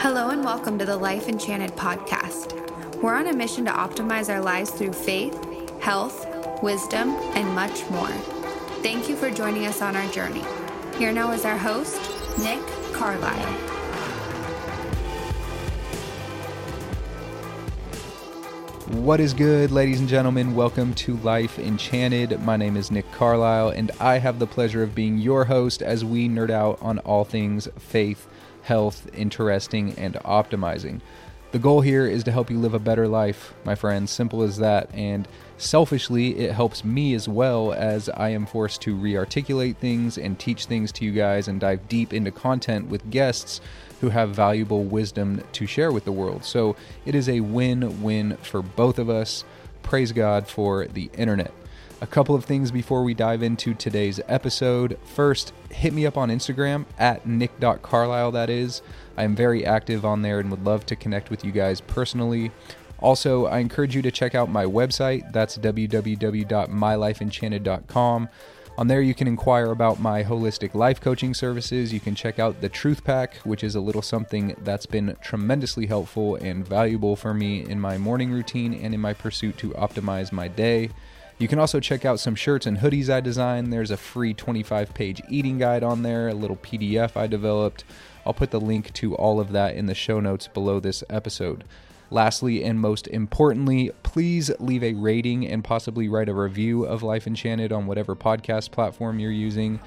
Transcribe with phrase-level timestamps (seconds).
[0.00, 2.54] Hello and welcome to the Life Enchanted podcast.
[3.02, 5.34] We're on a mission to optimize our lives through faith,
[5.80, 6.24] health,
[6.62, 8.12] wisdom, and much more.
[8.80, 10.44] Thank you for joining us on our journey.
[10.98, 12.00] Here now is our host,
[12.38, 13.52] Nick Carlisle.
[19.02, 20.54] What is good, ladies and gentlemen?
[20.54, 22.40] Welcome to Life Enchanted.
[22.42, 26.04] My name is Nick Carlisle, and I have the pleasure of being your host as
[26.04, 28.28] we nerd out on all things faith,
[28.68, 31.00] health, interesting, and optimizing.
[31.52, 34.10] The goal here is to help you live a better life, my friends.
[34.10, 34.90] Simple as that.
[34.92, 40.18] And selfishly, it helps me as well as I am forced to re articulate things
[40.18, 43.62] and teach things to you guys and dive deep into content with guests
[44.02, 46.44] who have valuable wisdom to share with the world.
[46.44, 49.44] So it is a win win for both of us.
[49.82, 51.54] Praise God for the internet.
[52.00, 54.96] A couple of things before we dive into today's episode.
[55.04, 58.82] First, hit me up on Instagram at nick.carlisle, that is.
[59.16, 62.52] I am very active on there and would love to connect with you guys personally.
[63.00, 65.32] Also, I encourage you to check out my website.
[65.32, 68.28] That's www.mylifeenchanted.com.
[68.78, 71.92] On there, you can inquire about my holistic life coaching services.
[71.92, 75.86] You can check out the Truth Pack, which is a little something that's been tremendously
[75.86, 80.30] helpful and valuable for me in my morning routine and in my pursuit to optimize
[80.30, 80.90] my day.
[81.38, 83.72] You can also check out some shirts and hoodies I designed.
[83.72, 87.84] There's a free 25 page eating guide on there, a little PDF I developed.
[88.26, 91.62] I'll put the link to all of that in the show notes below this episode.
[92.10, 97.26] Lastly, and most importantly, please leave a rating and possibly write a review of Life
[97.26, 99.78] Enchanted on whatever podcast platform you're using.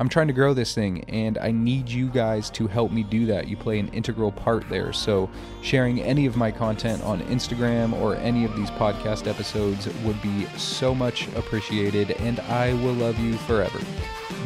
[0.00, 3.26] I'm trying to grow this thing and I need you guys to help me do
[3.26, 3.48] that.
[3.48, 4.94] You play an integral part there.
[4.94, 5.28] So,
[5.60, 10.46] sharing any of my content on Instagram or any of these podcast episodes would be
[10.56, 13.78] so much appreciated and I will love you forever.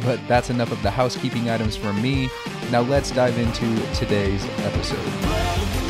[0.03, 2.29] But that's enough of the housekeeping items from me.
[2.69, 5.84] Now, let's dive into today's episode.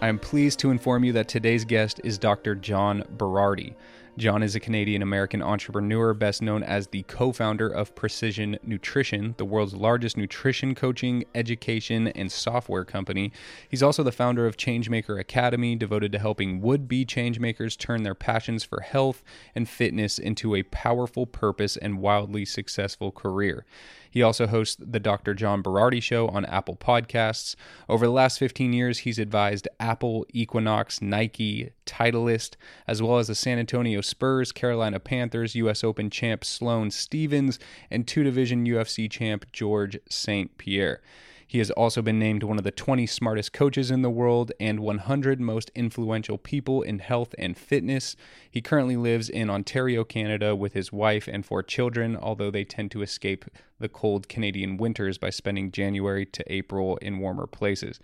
[0.00, 2.54] I am pleased to inform you that today's guest is Dr.
[2.54, 3.74] John Berardi.
[4.16, 9.34] John is a Canadian American entrepreneur, best known as the co founder of Precision Nutrition,
[9.38, 13.32] the world's largest nutrition coaching, education, and software company.
[13.68, 18.14] He's also the founder of Changemaker Academy, devoted to helping would be changemakers turn their
[18.14, 23.66] passions for health and fitness into a powerful purpose and wildly successful career.
[24.10, 25.34] He also hosts the Dr.
[25.34, 27.54] John Berardi Show on Apple Podcasts.
[27.88, 33.34] Over the last 15 years, he's advised Apple, Equinox, Nike, Titleist, as well as the
[33.34, 35.84] San Antonio Spurs, Carolina Panthers, U.S.
[35.84, 37.58] Open champ Sloane Stevens,
[37.90, 40.56] and two division UFC champ George St.
[40.58, 41.00] Pierre.
[41.48, 44.80] He has also been named one of the 20 smartest coaches in the world and
[44.80, 48.16] 100 most influential people in health and fitness.
[48.50, 52.90] He currently lives in Ontario, Canada, with his wife and four children, although they tend
[52.90, 53.46] to escape
[53.80, 57.98] the cold Canadian winters by spending January to April in warmer places.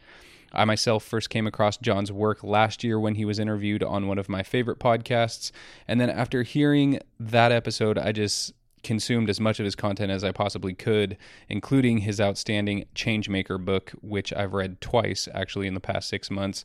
[0.51, 4.19] I myself first came across John's work last year when he was interviewed on one
[4.19, 5.51] of my favorite podcasts.
[5.87, 8.55] And then after hearing that episode, I just
[8.85, 11.17] consumed as much of his content as I possibly could,
[11.49, 16.65] including his outstanding Changemaker book, which I've read twice actually in the past six months.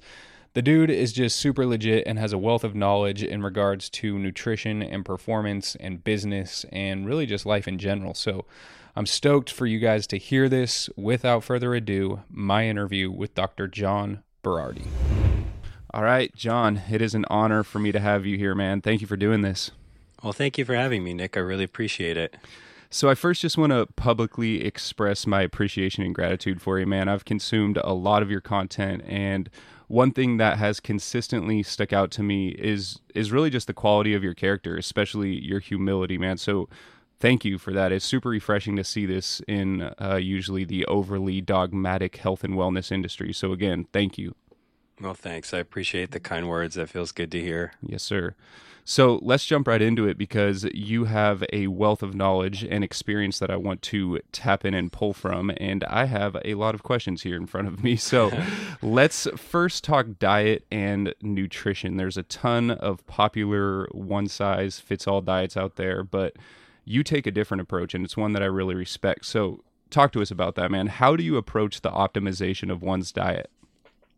[0.53, 4.17] The dude is just super legit and has a wealth of knowledge in regards to
[4.17, 8.15] nutrition and performance and business and really just life in general.
[8.15, 8.45] So
[8.95, 10.89] I'm stoked for you guys to hear this.
[10.97, 13.67] Without further ado, my interview with Dr.
[13.67, 14.87] John Berardi.
[15.91, 18.81] All right, John, it is an honor for me to have you here, man.
[18.81, 19.71] Thank you for doing this.
[20.23, 21.37] Well, thank you for having me, Nick.
[21.37, 22.35] I really appreciate it.
[22.91, 27.07] So, I first just want to publicly express my appreciation and gratitude for you, man.
[27.07, 29.47] I've consumed a lot of your content, and
[29.87, 34.15] one thing that has consistently stuck out to me is is really just the quality
[34.15, 36.37] of your character, especially your humility, man.
[36.37, 36.67] So,
[37.19, 37.91] thank you for that.
[37.91, 42.91] It's super refreshing to see this in uh, usually the overly dogmatic health and wellness
[42.91, 43.33] industry.
[43.33, 44.33] So, again, thank you.
[44.99, 45.53] Well, thanks.
[45.53, 46.73] I appreciate the kind words.
[46.73, 47.73] That feels good to hear.
[47.83, 48.35] Yes, sir.
[48.89, 53.37] So let's jump right into it because you have a wealth of knowledge and experience
[53.37, 55.51] that I want to tap in and pull from.
[55.57, 57.95] And I have a lot of questions here in front of me.
[57.95, 58.31] So
[58.81, 61.97] let's first talk diet and nutrition.
[61.97, 66.37] There's a ton of popular one size fits all diets out there, but
[66.83, 69.27] you take a different approach, and it's one that I really respect.
[69.27, 70.87] So talk to us about that, man.
[70.87, 73.51] How do you approach the optimization of one's diet?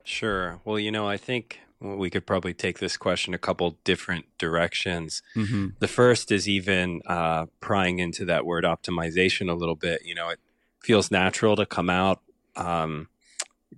[0.06, 0.62] Sure.
[0.64, 5.24] Well, you know, I think we could probably take this question a couple different directions.
[5.36, 5.70] Mm-hmm.
[5.80, 10.06] The first is even uh, prying into that word optimization a little bit.
[10.06, 10.40] You know, it
[10.80, 12.22] feels natural to come out
[12.56, 13.08] um,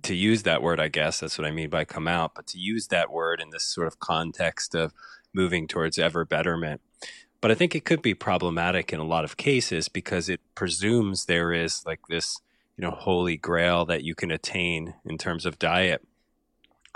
[0.02, 2.58] to use that word, I guess that's what I mean by come out, but to
[2.58, 4.92] use that word in this sort of context of
[5.32, 6.80] moving towards ever betterment.
[7.40, 11.26] But I think it could be problematic in a lot of cases because it presumes
[11.26, 12.40] there is like this,
[12.76, 16.02] you know, holy grail that you can attain in terms of diet.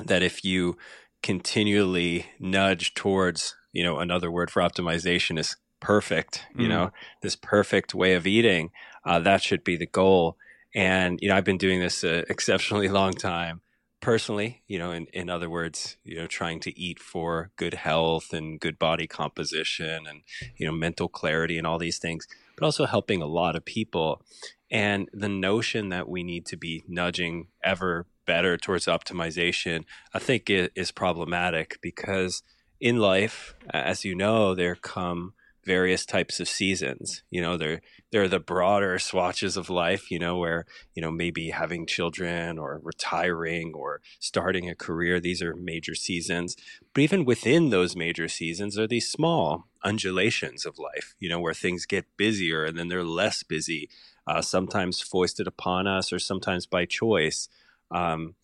[0.02, 0.76] That if you
[1.22, 6.70] continually nudge towards, you know, another word for optimization is perfect, you mm.
[6.70, 6.90] know,
[7.22, 8.70] this perfect way of eating,
[9.04, 10.36] uh, that should be the goal.
[10.74, 13.60] And, you know, I've been doing this an exceptionally long time
[14.00, 18.32] personally, you know, in, in other words, you know, trying to eat for good health
[18.32, 20.22] and good body composition and,
[20.56, 24.22] you know, mental clarity and all these things, but also helping a lot of people.
[24.70, 29.84] And the notion that we need to be nudging ever better towards optimization,
[30.14, 32.42] I think it is problematic because
[32.78, 35.32] in life, as you know, there come
[35.64, 37.22] various types of seasons.
[37.30, 37.80] You know, there
[38.10, 40.64] there are the broader swatches of life, you know, where,
[40.94, 46.56] you know, maybe having children or retiring or starting a career, these are major seasons.
[46.94, 51.54] But even within those major seasons are these small undulations of life, you know, where
[51.54, 53.90] things get busier and then they're less busy,
[54.26, 57.48] uh, sometimes foisted upon us or sometimes by choice.
[57.90, 58.34] Um,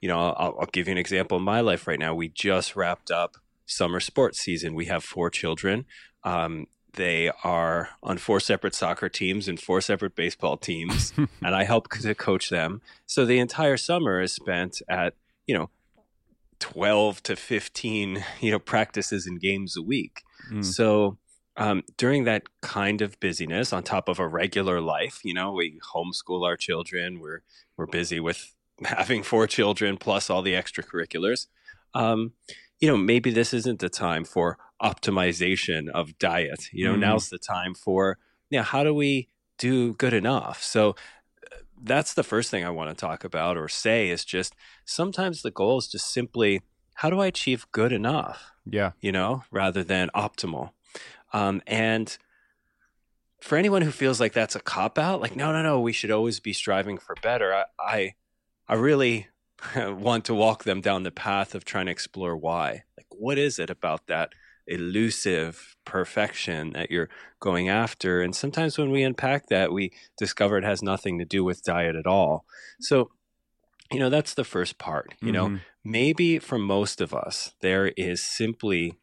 [0.00, 2.14] you know, I'll, I'll give you an example in my life right now.
[2.14, 3.36] We just wrapped up
[3.66, 4.74] summer sports season.
[4.74, 5.86] We have four children.
[6.24, 11.12] Um, they are on four separate soccer teams and four separate baseball teams,
[11.42, 12.80] and I help to coach them.
[13.06, 15.14] So the entire summer is spent at
[15.46, 15.70] you know
[16.58, 20.22] twelve to fifteen you know practices and games a week.
[20.50, 20.64] Mm.
[20.64, 21.18] So
[21.56, 25.80] um, during that kind of busyness, on top of a regular life, you know, we
[25.94, 27.20] homeschool our children.
[27.20, 27.42] We're
[27.76, 28.54] we're busy with
[28.84, 31.46] having four children plus all the extracurriculars.
[31.94, 32.32] Um,
[32.80, 36.68] you know, maybe this isn't the time for optimization of diet.
[36.72, 37.00] You know, mm.
[37.00, 38.18] now's the time for,
[38.50, 39.28] yeah, how do we
[39.58, 40.62] do good enough?
[40.62, 40.94] So
[41.80, 44.54] that's the first thing I want to talk about or say is just
[44.84, 46.62] sometimes the goal is just simply
[46.94, 48.50] how do I achieve good enough?
[48.64, 48.92] Yeah.
[49.00, 50.70] You know, rather than optimal.
[51.32, 52.16] Um, and
[53.40, 56.10] for anyone who feels like that's a cop out, like, no, no, no, we should
[56.10, 57.54] always be striving for better.
[57.54, 58.14] I, I,
[58.68, 59.28] I really
[59.76, 62.84] want to walk them down the path of trying to explore why.
[62.96, 64.32] Like, what is it about that
[64.66, 67.08] elusive perfection that you're
[67.40, 68.20] going after?
[68.20, 71.96] And sometimes when we unpack that, we discover it has nothing to do with diet
[71.96, 72.44] at all.
[72.80, 73.10] So,
[73.90, 75.14] you know, that's the first part.
[75.20, 75.54] You mm-hmm.
[75.54, 78.98] know, maybe for most of us, there is simply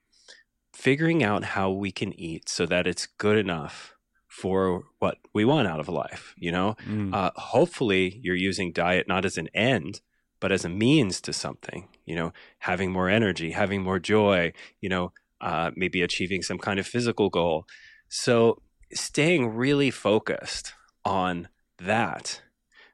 [0.73, 3.94] figuring out how we can eat so that it's good enough
[4.35, 6.35] for what we want out of life.
[6.37, 7.13] You know, mm.
[7.13, 10.01] uh, hopefully you're using diet not as an end,
[10.41, 14.51] but as a means to something, you know, having more energy, having more joy,
[14.81, 17.65] you know, uh, maybe achieving some kind of physical goal.
[18.09, 18.61] So
[18.93, 20.73] staying really focused
[21.05, 21.47] on
[21.79, 22.41] that,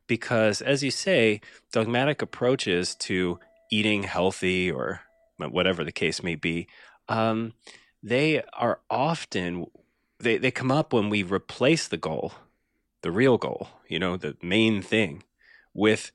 [0.06, 1.42] because as you say,
[1.74, 3.40] dogmatic approaches to
[3.72, 5.02] eating healthy or
[5.38, 6.68] whatever the case may be,
[7.10, 7.54] um,
[8.04, 9.66] they are often
[10.22, 12.34] they, they come up when we replace the goal,
[13.02, 15.24] the real goal, you know, the main thing,
[15.74, 16.12] with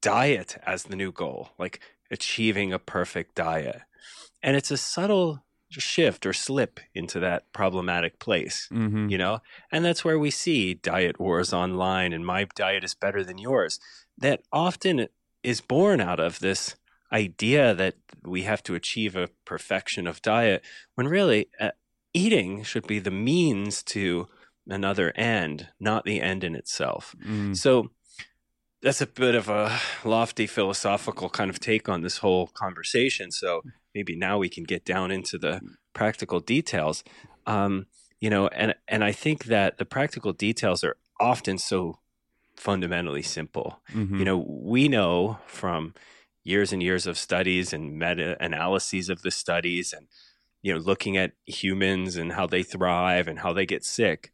[0.00, 1.80] diet as the new goal, like
[2.10, 3.82] achieving a perfect diet.
[4.42, 9.08] And it's a subtle shift or slip into that problematic place, mm-hmm.
[9.08, 9.40] you know?
[9.70, 13.80] And that's where we see diet wars online and my diet is better than yours.
[14.18, 15.08] That often
[15.42, 16.76] is born out of this
[17.12, 20.62] idea that we have to achieve a perfection of diet
[20.94, 21.70] when really uh,
[22.14, 24.28] eating should be the means to
[24.68, 27.14] another end, not the end in itself.
[27.26, 27.56] Mm.
[27.56, 27.90] So
[28.82, 33.30] that's a bit of a lofty philosophical kind of take on this whole conversation.
[33.30, 33.62] So
[33.94, 35.60] maybe now we can get down into the
[35.94, 37.04] practical details.
[37.46, 37.86] Um,
[38.20, 41.98] you know, and and I think that the practical details are often so
[42.56, 43.80] fundamentally simple.
[43.92, 44.18] Mm-hmm.
[44.18, 45.94] You know, we know from
[46.44, 50.06] years and years of studies and meta analyses of the studies and
[50.62, 54.32] you know looking at humans and how they thrive and how they get sick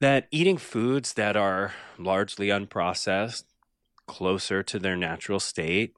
[0.00, 3.44] that eating foods that are largely unprocessed,
[4.06, 5.94] closer to their natural state,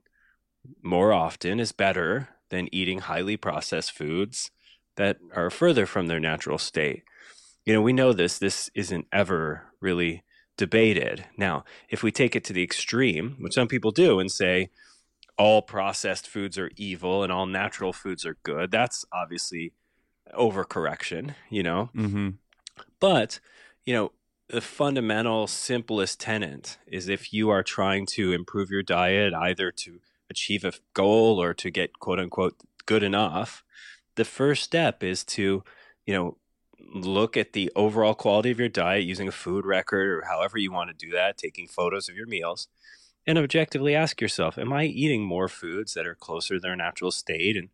[0.83, 4.51] more often is better than eating highly processed foods
[4.97, 7.03] that are further from their natural state.
[7.65, 10.25] You know, we know this, this isn't ever really
[10.57, 11.27] debated.
[11.37, 14.71] Now, if we take it to the extreme, which some people do, and say
[15.41, 19.73] all processed foods are evil and all natural foods are good, that's obviously
[20.35, 21.89] overcorrection, you know?
[21.97, 22.29] Mm-hmm.
[23.01, 23.41] But
[23.87, 24.13] you know,
[24.49, 30.01] the fundamental, simplest tenet is if you are trying to improve your diet, either to
[30.29, 33.65] achieve a goal or to get quote unquote good enough,
[34.17, 35.65] the first step is to,
[36.05, 36.37] you know,
[36.93, 40.71] look at the overall quality of your diet using a food record or however you
[40.71, 42.69] want to do that, taking photos of your meals,
[43.27, 47.11] and objectively ask yourself, am I eating more foods that are closer to their natural
[47.11, 47.69] state and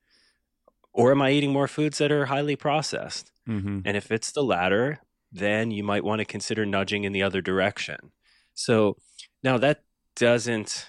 [0.93, 3.31] or am I eating more foods that are highly processed?
[3.47, 3.81] Mm-hmm.
[3.85, 5.01] And if it's the latter,
[5.31, 8.13] then you might want to consider nudging in the other direction.
[8.55, 8.97] So
[9.43, 9.83] now that
[10.15, 10.87] doesn't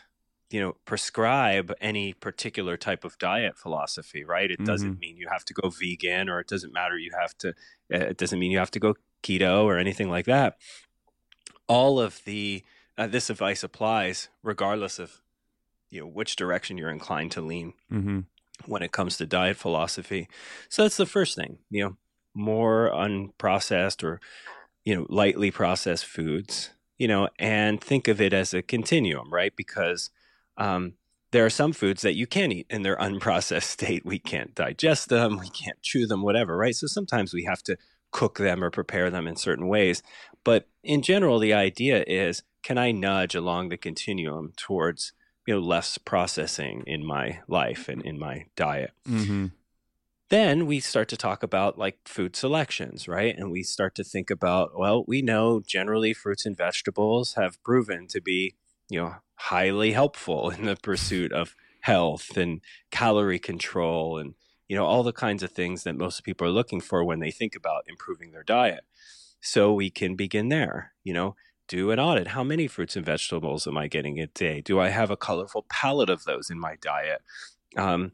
[0.49, 4.63] you know prescribe any particular type of diet philosophy right it mm-hmm.
[4.63, 7.49] doesn't mean you have to go vegan or it doesn't matter you have to
[7.93, 10.55] uh, it doesn't mean you have to go keto or anything like that
[11.67, 12.63] all of the
[12.97, 15.21] uh, this advice applies regardless of
[15.89, 18.19] you know which direction you're inclined to lean mm-hmm.
[18.65, 20.27] when it comes to diet philosophy
[20.69, 21.97] so that's the first thing you know
[22.33, 24.19] more unprocessed or
[24.83, 29.55] you know lightly processed foods you know and think of it as a continuum right
[29.55, 30.09] because
[30.57, 30.93] um,
[31.31, 34.05] there are some foods that you can't eat in their unprocessed state.
[34.05, 36.75] We can't digest them, we can't chew them, whatever, right?
[36.75, 37.77] So sometimes we have to
[38.11, 40.01] cook them or prepare them in certain ways.
[40.43, 45.13] But in general, the idea is can I nudge along the continuum towards
[45.45, 48.91] you know less processing in my life and in my diet?
[49.07, 49.47] Mm-hmm.
[50.29, 53.33] Then we start to talk about like food selections, right?
[53.37, 58.07] And we start to think about well, we know generally fruits and vegetables have proven
[58.07, 58.55] to be
[58.89, 62.59] you know highly helpful in the pursuit of health and
[62.91, 64.33] calorie control and
[64.67, 67.31] you know all the kinds of things that most people are looking for when they
[67.31, 68.83] think about improving their diet.
[69.39, 71.35] So we can begin there you know
[71.67, 72.27] do an audit.
[72.27, 74.61] How many fruits and vegetables am i getting a day?
[74.61, 77.21] Do i have a colorful palette of those in my diet?
[77.75, 78.13] Um,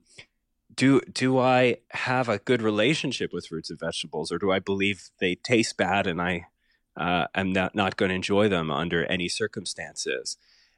[0.75, 5.11] do do i have a good relationship with fruits and vegetables or do i believe
[5.19, 6.47] they taste bad and i
[6.95, 10.37] uh, am not, not going to enjoy them under any circumstances?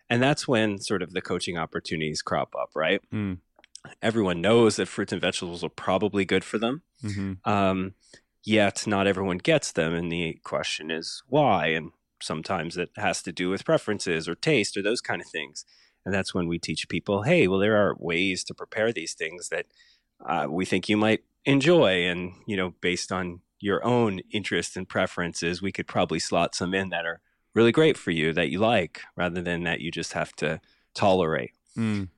[0.09, 3.01] And that's when sort of the coaching opportunities crop up, right?
[3.13, 3.39] Mm.
[4.01, 6.81] Everyone knows that fruits and vegetables are probably good for them.
[7.03, 7.49] Mm-hmm.
[7.49, 7.93] Um,
[8.43, 9.93] yet not everyone gets them.
[9.93, 11.67] And the question is why?
[11.67, 15.65] And sometimes it has to do with preferences or taste or those kind of things.
[16.05, 19.49] And that's when we teach people, hey, well, there are ways to prepare these things
[19.49, 19.65] that
[20.25, 22.05] uh, we think you might enjoy.
[22.05, 26.73] And, you know, based on your own interests and preferences, we could probably slot some
[26.73, 27.21] in that are
[27.55, 30.61] really great for you that you like rather than that you just have to
[30.93, 31.51] tolerate.
[31.75, 32.09] Mm.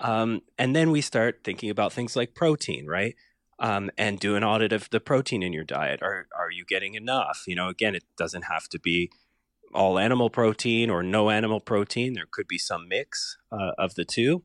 [0.00, 3.14] Um, and then we start thinking about things like protein, right?
[3.58, 6.00] Um, and do an audit of the protein in your diet.
[6.02, 7.44] Are are you getting enough?
[7.46, 9.10] You know, again, it doesn't have to be
[9.74, 12.14] all animal protein or no animal protein.
[12.14, 14.42] There could be some mix uh, of the two.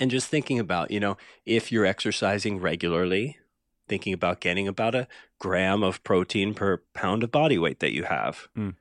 [0.00, 3.36] And just thinking about, you know, if you're exercising regularly,
[3.88, 5.06] thinking about getting about a
[5.38, 8.48] gram of protein per pound of body weight that you have.
[8.56, 8.76] Mm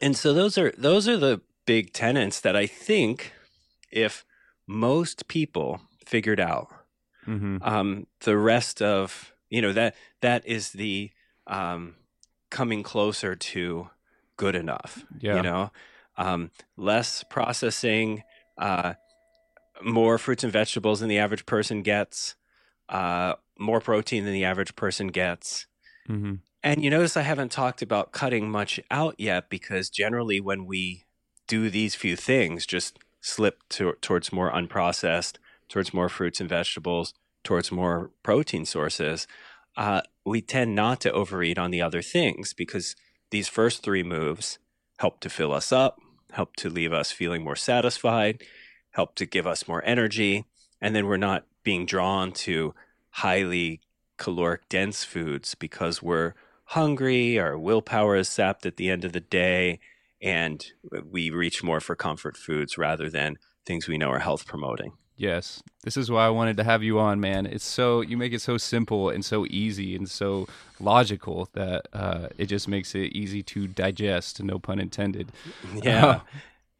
[0.00, 3.32] and so those are those are the big tenets that I think
[3.90, 4.24] if
[4.66, 6.68] most people figured out,
[7.26, 7.58] mm-hmm.
[7.62, 11.10] um, the rest of you know that that is the
[11.46, 11.96] um,
[12.50, 13.90] coming closer to
[14.36, 15.04] good enough.
[15.20, 15.36] Yeah.
[15.36, 15.72] You know,
[16.16, 18.22] um, less processing,
[18.58, 18.94] uh,
[19.82, 22.36] more fruits and vegetables than the average person gets,
[22.88, 25.66] uh, more protein than the average person gets.
[26.08, 26.34] Mm-hmm.
[26.62, 31.04] And you notice I haven't talked about cutting much out yet because generally when we
[31.52, 35.36] do these few things, just slip to, towards more unprocessed,
[35.68, 37.12] towards more fruits and vegetables,
[37.44, 39.26] towards more protein sources,
[39.76, 42.96] uh, we tend not to overeat on the other things because
[43.30, 44.58] these first three moves
[44.98, 48.42] help to fill us up, help to leave us feeling more satisfied,
[48.92, 50.46] help to give us more energy,
[50.80, 52.74] and then we're not being drawn to
[53.10, 53.82] highly
[54.16, 56.32] caloric dense foods because we're
[56.64, 59.78] hungry, our willpower is sapped at the end of the day,
[60.22, 60.64] and
[61.10, 64.92] we reach more for comfort foods rather than things we know are health promoting.
[65.16, 65.62] Yes.
[65.84, 67.46] This is why I wanted to have you on, man.
[67.46, 70.48] It's so you make it so simple and so easy and so
[70.80, 75.30] logical that uh, it just makes it easy to digest, no pun intended.
[75.82, 76.20] Yeah.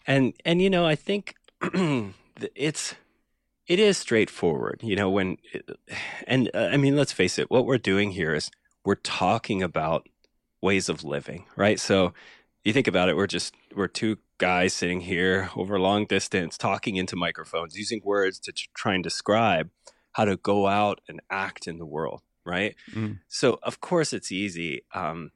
[0.06, 1.34] and and you know, I think
[2.54, 2.94] it's
[3.66, 5.36] it is straightforward, you know, when
[6.26, 8.50] and uh, I mean, let's face it, what we're doing here is
[8.84, 10.08] we're talking about
[10.60, 11.78] ways of living, right?
[11.78, 12.14] So
[12.64, 16.56] you think about it, we're just we're two guys sitting here over a long distance
[16.56, 19.70] talking into microphones, using words to try and describe
[20.12, 22.74] how to go out and act in the world, right?
[22.92, 23.20] Mm.
[23.28, 25.30] So of course it's easy um,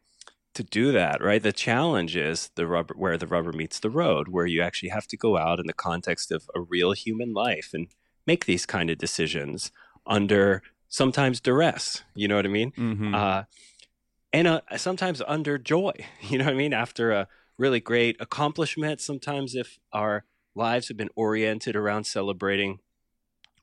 [0.54, 1.42] to do that, right?
[1.42, 5.06] The challenge is the rubber where the rubber meets the road, where you actually have
[5.08, 7.88] to go out in the context of a real human life and
[8.26, 9.70] make these kind of decisions
[10.06, 12.02] under sometimes duress.
[12.14, 12.72] You know what I mean?
[12.72, 13.14] Mm-hmm.
[13.14, 13.42] Uh,
[14.36, 15.92] and uh, sometimes under joy.
[16.20, 16.74] You know what I mean?
[16.74, 20.24] After a really great accomplishment, sometimes if our
[20.54, 22.80] lives have been oriented around celebrating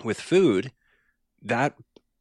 [0.03, 0.71] with food,
[1.41, 1.75] that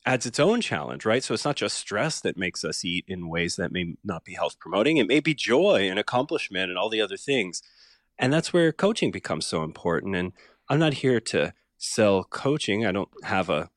[0.05, 1.25] adds its own challenge, right?
[1.25, 4.35] So it's not just stress that makes us eat in ways that may not be
[4.35, 4.99] health promoting.
[4.99, 7.63] It may be joy and accomplishment and all the other things.
[8.19, 10.15] And that's where coaching becomes so important.
[10.15, 10.33] And
[10.69, 12.85] I'm not here to sell coaching.
[12.85, 13.71] I don't have a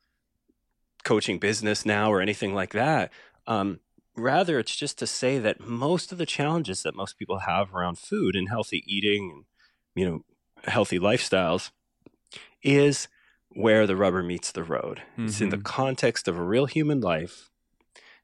[1.05, 3.13] coaching business now or anything like that.
[3.47, 3.79] Um,
[4.15, 7.97] rather, it's just to say that most of the challenges that most people have around
[7.97, 9.45] food and healthy eating and,
[9.95, 10.25] you know,
[10.65, 11.71] healthy lifestyles
[12.63, 13.07] is
[13.49, 15.01] where the rubber meets the road.
[15.13, 15.27] Mm-hmm.
[15.27, 15.63] It's in the mm-hmm.
[15.63, 17.49] context of a real human life.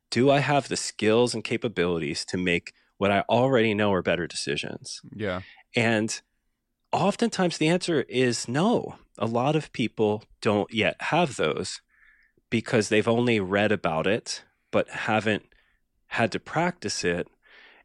[0.09, 4.27] Do I have the skills and capabilities to make what I already know are better
[4.27, 5.01] decisions?
[5.15, 5.41] Yeah.
[5.75, 6.19] And
[6.91, 8.95] oftentimes the answer is no.
[9.17, 11.81] A lot of people don't yet have those
[12.49, 15.45] because they've only read about it but haven't
[16.11, 17.27] had to practice it.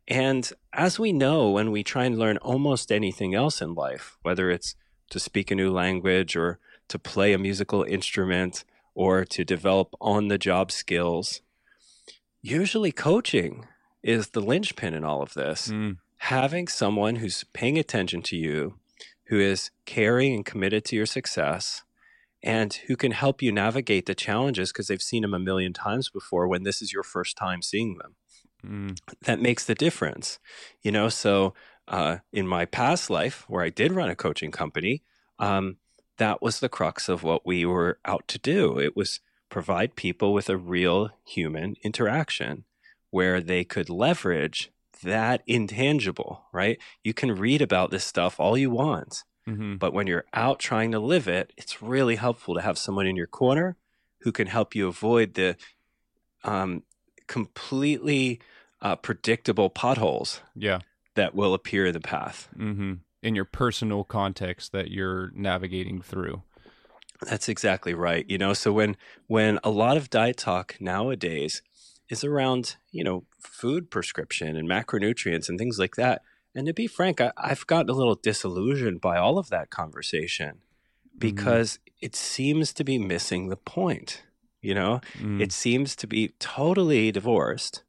[0.08, 4.50] And as we know, when we try and learn almost anything else in life, whether
[4.50, 4.74] it's
[5.10, 8.64] to speak a new language or to play a musical instrument
[8.94, 11.40] or to develop on the job skills.
[12.42, 13.66] Usually, coaching
[14.02, 15.68] is the linchpin in all of this.
[15.68, 15.98] Mm.
[16.18, 18.74] Having someone who's paying attention to you,
[19.26, 21.82] who is caring and committed to your success,
[22.46, 26.08] and who can help you navigate the challenges because they've seen them a million times
[26.08, 28.14] before when this is your first time seeing them.
[28.64, 28.98] Mm.
[29.24, 30.38] That makes the difference.
[30.80, 31.54] You know, so
[31.88, 35.02] uh, in my past life where I did run a coaching company,
[35.40, 35.78] um,
[36.18, 38.78] that was the crux of what we were out to do.
[38.78, 39.18] It was
[39.50, 42.64] provide people with a real human interaction
[43.10, 44.70] where they could leverage
[45.02, 46.78] that intangible, right?
[47.02, 49.76] You can read about this stuff all you want, mm-hmm.
[49.76, 53.16] but when you're out trying to live it, it's really helpful to have someone in
[53.16, 53.76] your corner
[54.20, 55.56] who can help you avoid the
[56.44, 56.82] um,
[57.26, 58.40] completely
[58.80, 60.40] uh, predictable potholes.
[60.54, 60.80] Yeah.
[61.14, 62.48] That will appear in the path.
[62.58, 62.94] Mm-hmm
[63.26, 66.42] in your personal context that you're navigating through.
[67.22, 68.24] That's exactly right.
[68.28, 71.60] You know, so when when a lot of diet talk nowadays
[72.08, 76.22] is around, you know, food prescription and macronutrients and things like that.
[76.56, 80.48] And to be frank, I, have gotten a little disillusioned by all of that conversation
[80.56, 81.18] mm-hmm.
[81.18, 81.92] because mm.
[82.00, 84.22] it seems to be missing the point.
[84.62, 85.40] You know, mm.
[85.40, 87.84] it seems to be totally divorced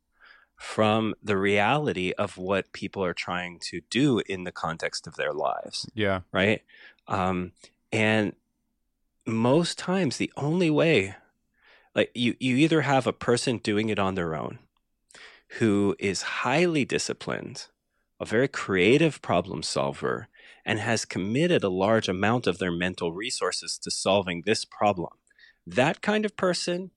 [0.57, 5.33] from the reality of what people are trying to do in the context of their
[5.33, 5.89] lives.
[5.93, 6.21] Yeah.
[6.31, 6.61] Right.
[7.07, 7.53] Um,
[7.91, 8.33] and
[9.25, 11.15] most times, the only way,
[11.95, 14.59] like you, you either have a person doing it on their own
[15.59, 17.67] who is highly disciplined,
[18.19, 20.27] a very creative problem solver,
[20.65, 25.11] and has committed a large amount of their mental resources to solving this problem.
[25.65, 26.91] That kind of person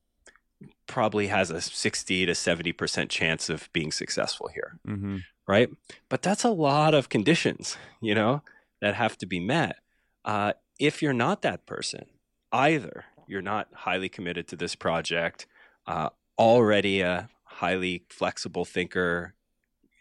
[0.87, 4.79] probably has a 60 to 70% chance of being successful here.
[4.87, 5.19] Mm-hmm.
[5.47, 5.71] Right.
[6.09, 8.43] But that's a lot of conditions, you know,
[8.81, 9.77] that have to be met.
[10.25, 12.07] Uh, if you're not that person,
[12.53, 15.47] either you're not highly committed to this project,
[15.87, 19.35] uh, already a highly flexible thinker,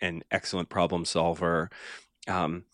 [0.01, 1.69] and excellent problem solver,
[2.27, 2.65] um,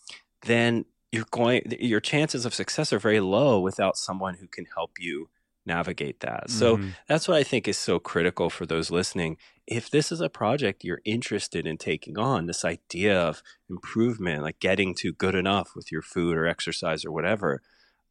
[0.43, 4.91] then you're going your chances of success are very low without someone who can help
[4.99, 5.29] you
[5.65, 6.49] navigate that.
[6.49, 6.89] So mm-hmm.
[7.07, 9.37] that's what I think is so critical for those listening.
[9.65, 14.59] If this is a project you're interested in taking on, this idea of improvement, like
[14.59, 17.61] getting to good enough with your food or exercise or whatever,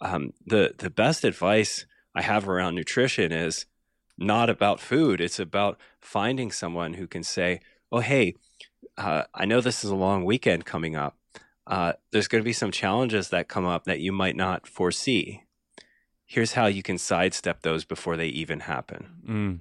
[0.01, 3.67] um, the the best advice I have around nutrition is
[4.19, 5.21] not about food.
[5.21, 7.61] It's about finding someone who can say,
[7.93, 8.35] "Oh, hey,
[8.97, 11.17] uh, I know this is a long weekend coming up.
[11.67, 15.45] Uh, there's going to be some challenges that come up that you might not foresee
[16.27, 19.07] here's how you can sidestep those before they even happen.
[19.27, 19.61] Mm,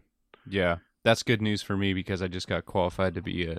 [0.50, 3.58] yeah, that's good news for me because I just got qualified to be a,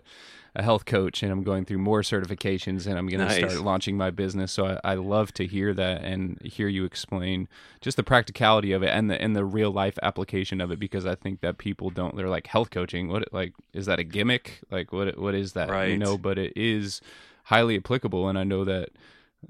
[0.54, 3.40] a health coach and I'm going through more certifications and I'm going nice.
[3.40, 4.50] to start launching my business.
[4.50, 7.48] So I, I, love to hear that and hear you explain
[7.82, 11.04] just the practicality of it and the and the real life application of it because
[11.04, 12.16] I think that people don't.
[12.16, 13.08] They're like health coaching.
[13.08, 14.60] What like is that a gimmick?
[14.70, 15.68] Like what what is that?
[15.68, 15.90] Right.
[15.90, 17.02] You know, but it is
[17.44, 18.88] highly applicable and I know that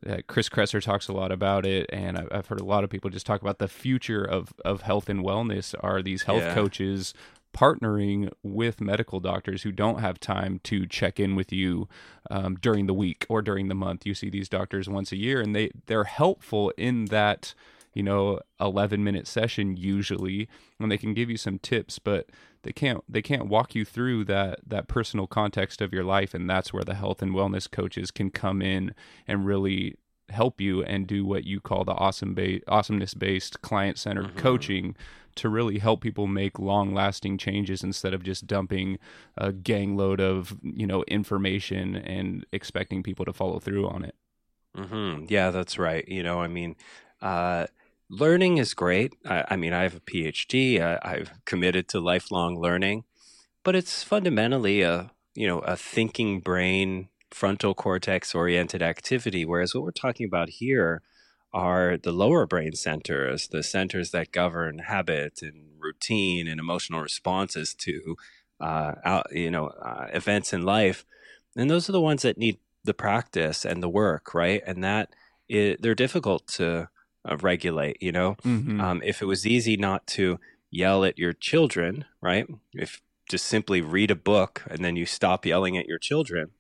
[0.05, 2.91] uh, Chris Kresser talks a lot about it, and I've, I've, heard a lot of
[2.91, 6.53] people just talk about the future of of health and wellness are these health yeah.
[6.53, 7.15] coaches
[7.55, 11.89] partnering with medical doctors who don't have time to check in with you
[12.31, 14.05] um, during the week or during the month.
[14.05, 17.55] You see these doctors once a year, and they they're helpful in that
[17.95, 22.29] you know 11 minute session usually and they can give you some tips but
[22.63, 26.51] they can't they can't walk you through that that personal context of your life and
[26.51, 28.95] that's where the health and wellness coaches can come in
[29.27, 29.97] and really
[30.31, 34.39] help you and do what you call the awesome ba- awesomeness based client centered mm-hmm.
[34.39, 34.97] coaching
[35.35, 38.99] to really help people make long lasting changes instead of just dumping
[39.37, 44.15] a gang load of you know information and expecting people to follow through on it
[44.77, 45.27] Mm-hmm.
[45.29, 46.07] Yeah, that's right.
[46.09, 46.77] You know, I mean,
[47.23, 47.67] uh,
[48.09, 49.15] learning is great.
[49.25, 50.81] I, I, mean, I have a PhD.
[50.81, 53.05] I, I've committed to lifelong learning,
[53.63, 59.45] but it's fundamentally a you know a thinking brain, frontal cortex oriented activity.
[59.45, 61.03] Whereas what we're talking about here
[61.53, 67.75] are the lower brain centers, the centers that govern habit and routine and emotional responses
[67.75, 68.17] to
[68.61, 71.05] uh, out, you know uh, events in life,
[71.57, 74.63] and those are the ones that need the practice and the work, right?
[74.67, 75.15] And that
[75.49, 76.89] they're difficult to
[77.29, 77.99] uh, regulate.
[78.01, 78.81] You know, mm-hmm.
[78.81, 80.39] um, if it was easy not to
[80.71, 82.47] yell at your children, right?
[82.73, 86.51] If just simply read a book and then you stop yelling at your children,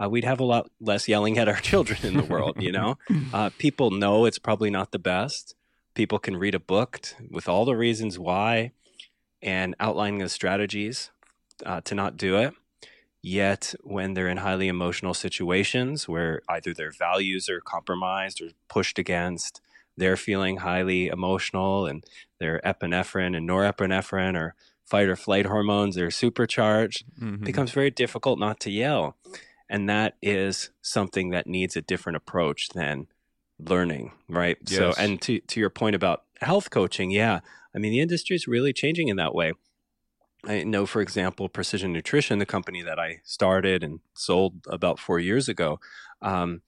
[0.00, 2.62] uh, we'd have a lot less yelling at our children in the world.
[2.62, 2.98] You know,
[3.32, 5.54] uh, people know it's probably not the best.
[5.94, 8.72] People can read a book t- with all the reasons why
[9.42, 11.10] and outlining the strategies
[11.64, 12.54] uh, to not do it.
[13.22, 18.98] Yet, when they're in highly emotional situations where either their values are compromised or pushed
[18.98, 19.60] against,
[19.94, 22.02] they're feeling highly emotional and
[22.38, 24.54] their epinephrine and norepinephrine or
[24.86, 27.44] fight or flight hormones are supercharged, mm-hmm.
[27.44, 29.16] becomes very difficult not to yell.
[29.70, 33.06] And that is something that needs a different approach than
[33.58, 34.58] learning, right?
[34.66, 34.78] Yes.
[34.78, 37.40] So, and to, to your point about health coaching, yeah,
[37.74, 39.52] I mean, the industry is really changing in that way.
[40.44, 45.20] I know, for example, Precision Nutrition, the company that I started and sold about four
[45.20, 45.78] years ago,
[46.20, 46.62] um,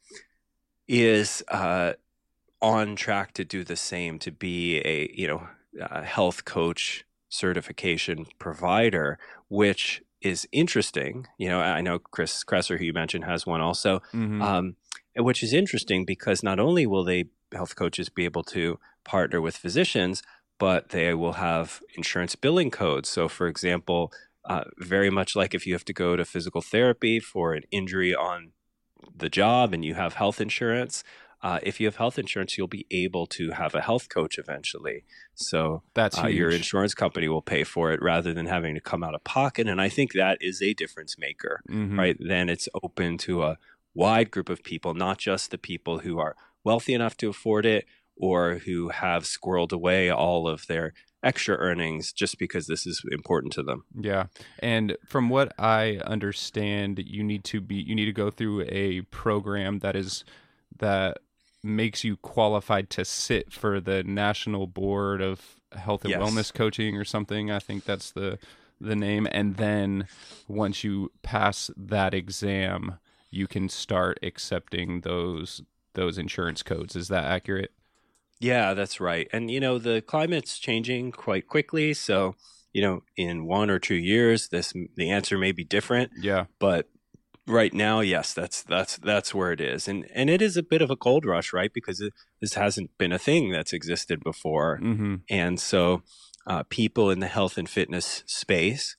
[0.86, 1.94] is uh,
[2.60, 5.48] on track to do the same to be a you know
[5.80, 11.26] a health coach certification provider, which is interesting.
[11.38, 14.40] You know, I know Chris Kresser, who you mentioned, has one also, mm-hmm.
[14.42, 14.76] um,
[15.16, 19.56] which is interesting because not only will they health coaches be able to partner with
[19.56, 20.22] physicians,
[20.58, 23.08] but they will have insurance billing codes.
[23.08, 24.12] So, for example,
[24.44, 28.14] uh, very much like if you have to go to physical therapy for an injury
[28.14, 28.52] on
[29.14, 31.04] the job and you have health insurance,
[31.42, 35.04] uh, if you have health insurance, you'll be able to have a health coach eventually.
[35.34, 39.02] So that's uh, your insurance company will pay for it rather than having to come
[39.02, 39.66] out of pocket.
[39.66, 41.98] And I think that is a difference maker, mm-hmm.
[41.98, 42.16] right?
[42.20, 43.58] Then it's open to a
[43.94, 47.86] wide group of people, not just the people who are wealthy enough to afford it
[48.16, 53.52] or who have squirreled away all of their extra earnings just because this is important
[53.54, 53.84] to them.
[53.98, 54.26] Yeah.
[54.60, 59.02] And from what I understand, you need to be you need to go through a
[59.02, 60.24] program that is
[60.78, 61.18] that
[61.62, 66.20] makes you qualified to sit for the National Board of Health and yes.
[66.20, 67.50] Wellness Coaching or something.
[67.50, 68.38] I think that's the
[68.80, 70.08] the name and then
[70.48, 72.98] once you pass that exam,
[73.30, 75.62] you can start accepting those
[75.94, 76.96] those insurance codes.
[76.96, 77.72] Is that accurate?
[78.40, 79.28] Yeah, that's right.
[79.32, 82.34] And you know, the climate's changing quite quickly, so
[82.72, 86.10] you know, in one or two years, this the answer may be different.
[86.18, 86.46] Yeah.
[86.58, 86.88] But
[87.46, 90.82] right now, yes, that's that's that's where it is, and and it is a bit
[90.82, 91.72] of a gold rush, right?
[91.72, 95.16] Because it, this hasn't been a thing that's existed before, mm-hmm.
[95.28, 96.02] and so
[96.46, 98.96] uh, people in the health and fitness space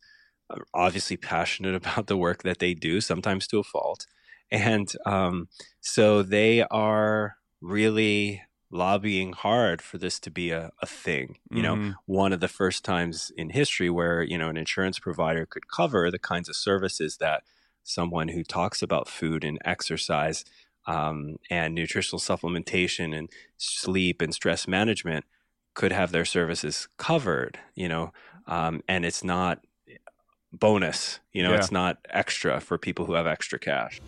[0.49, 4.06] are obviously passionate about the work that they do, sometimes to a fault,
[4.51, 5.47] and um,
[5.82, 11.38] so they are really lobbying hard for this to be a, a thing.
[11.51, 11.89] You mm-hmm.
[11.89, 15.67] know, one of the first times in history where, you know, an insurance provider could
[15.67, 17.43] cover the kinds of services that
[17.84, 20.46] someone who talks about food and exercise
[20.88, 25.26] um, and nutritional supplementation and sleep and stress management
[25.74, 28.12] could have their services covered, you know,
[28.48, 29.60] um, and it's not
[30.52, 31.58] bonus, you know, yeah.
[31.58, 34.00] it's not extra for people who have extra cash.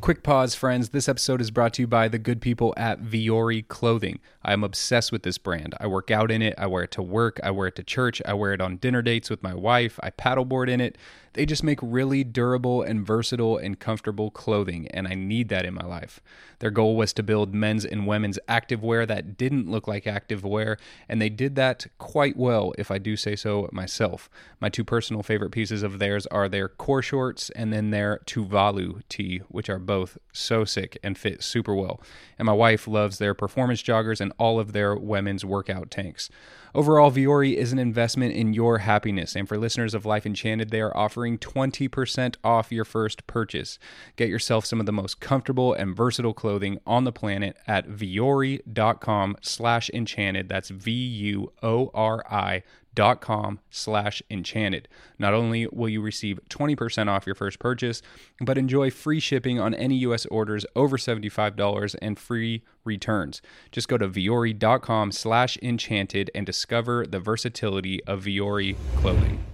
[0.00, 0.90] Quick pause, friends.
[0.90, 4.20] This episode is brought to you by the good people at Vuori Clothing.
[4.48, 5.74] I am obsessed with this brand.
[5.78, 6.54] I work out in it.
[6.56, 7.38] I wear it to work.
[7.42, 8.22] I wear it to church.
[8.24, 10.00] I wear it on dinner dates with my wife.
[10.02, 10.96] I paddleboard in it.
[11.34, 15.74] They just make really durable and versatile and comfortable clothing, and I need that in
[15.74, 16.20] my life.
[16.58, 21.22] Their goal was to build men's and women's activewear that didn't look like activewear, and
[21.22, 24.28] they did that quite well, if I do say so myself.
[24.60, 29.02] My two personal favorite pieces of theirs are their core shorts and then their Tuvalu
[29.08, 32.00] tee, which are both so sick and fit super well.
[32.38, 36.30] And my wife loves their performance joggers and all of their women's workout tanks.
[36.74, 40.80] Overall, Vuori is an investment in your happiness, and for listeners of Life Enchanted, they
[40.80, 43.78] are offering 20% off your first purchase.
[44.16, 49.36] Get yourself some of the most comfortable and versatile clothing on the planet at vuori.com
[49.40, 50.48] slash enchanted.
[50.48, 52.62] That's V-U-O-R-I
[52.98, 54.88] dot com slash enchanted.
[55.20, 58.02] Not only will you receive 20% off your first purchase,
[58.40, 60.26] but enjoy free shipping on any U.S.
[60.26, 63.40] orders over $75 and free returns.
[63.70, 69.44] Just go to vuori.com slash enchanted and discover the versatility of Vuori clothing.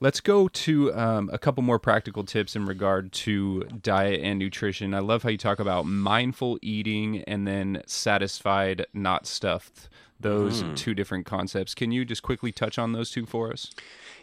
[0.00, 4.94] Let's go to um, a couple more practical tips in regard to diet and nutrition.
[4.94, 9.88] I love how you talk about mindful eating and then satisfied, not stuffed.
[10.20, 10.76] Those mm.
[10.76, 11.74] two different concepts.
[11.74, 13.70] Can you just quickly touch on those two for us?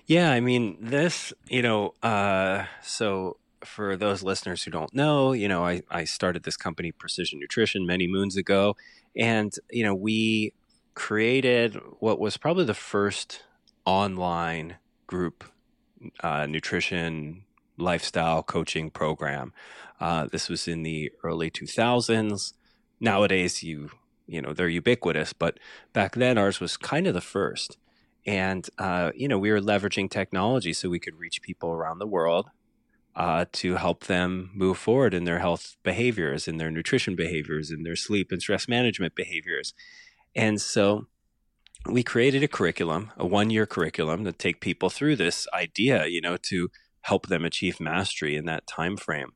[0.05, 5.47] Yeah, I mean, this, you know, uh, so for those listeners who don't know, you
[5.47, 8.75] know, I, I started this company, Precision Nutrition, many moons ago.
[9.15, 10.53] And, you know, we
[10.93, 13.43] created what was probably the first
[13.85, 15.43] online group
[16.21, 17.43] uh, nutrition
[17.77, 19.53] lifestyle coaching program.
[19.99, 22.53] Uh, this was in the early 2000s.
[22.99, 23.91] Nowadays, you
[24.27, 25.59] you know they're ubiquitous, but
[25.93, 27.77] back then ours was kind of the first.
[28.25, 32.07] And uh, you know we were leveraging technology so we could reach people around the
[32.07, 32.49] world
[33.15, 37.83] uh, to help them move forward in their health behaviors, in their nutrition behaviors, in
[37.83, 39.73] their sleep and stress management behaviors.
[40.35, 41.07] And so
[41.89, 46.21] we created a curriculum, a one year curriculum to take people through this idea, you
[46.21, 46.69] know, to
[47.01, 49.31] help them achieve mastery in that time frame.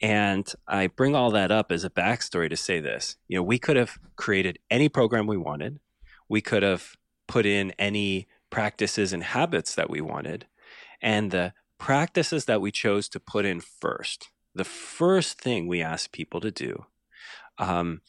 [0.00, 3.16] And I bring all that up as a backstory to say this.
[3.28, 5.80] You know, we could have created any program we wanted.
[6.28, 10.46] We could have put in any practices and habits that we wanted.
[11.00, 16.12] And the practices that we chose to put in first, the first thing we ask
[16.12, 16.86] people to do
[17.58, 18.00] um,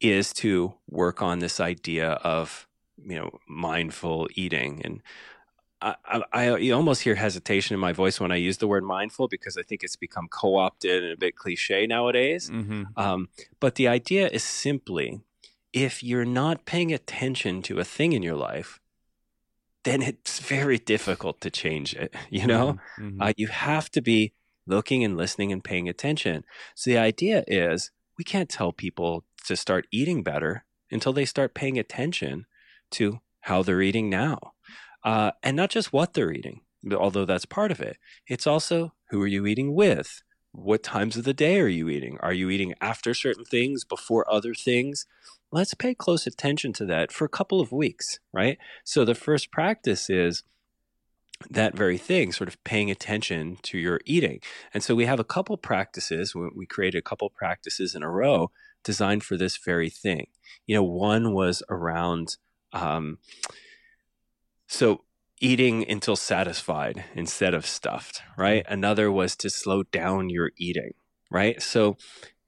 [0.00, 2.66] is to work on this idea of
[3.04, 5.02] you know mindful eating and
[5.84, 5.96] I,
[6.32, 9.58] I, I, almost hear hesitation in my voice when I use the word mindful because
[9.58, 12.48] I think it's become co-opted and a bit cliche nowadays.
[12.48, 12.84] Mm-hmm.
[12.96, 13.28] Um,
[13.60, 15.20] but the idea is simply,
[15.74, 18.80] if you're not paying attention to a thing in your life,
[19.82, 22.14] then it's very difficult to change it.
[22.30, 23.08] You know, mm-hmm.
[23.08, 23.22] mm-hmm.
[23.22, 24.32] uh, you have to be
[24.66, 26.44] looking and listening and paying attention.
[26.74, 31.52] So the idea is we can't tell people to start eating better until they start
[31.52, 32.46] paying attention
[32.92, 34.53] to how they're eating now.
[35.04, 36.62] Uh, and not just what they're eating,
[36.96, 37.98] although that's part of it.
[38.26, 40.22] It's also who are you eating with?
[40.52, 42.16] What times of the day are you eating?
[42.20, 45.06] Are you eating after certain things, before other things?
[45.54, 48.58] let's pay close attention to that for a couple of weeks, right?
[48.82, 50.42] So the first practice is
[51.48, 54.40] that very thing, sort of paying attention to your eating.
[54.72, 58.50] And so we have a couple practices, we created a couple practices in a row
[58.82, 60.26] designed for this very thing.
[60.66, 62.36] You know, one was around,
[62.72, 63.18] um,
[64.66, 65.04] so
[65.40, 68.64] eating until satisfied instead of stuffed, right?
[68.64, 68.72] Mm-hmm.
[68.72, 70.92] Another was to slow down your eating,
[71.30, 71.60] right?
[71.60, 71.96] So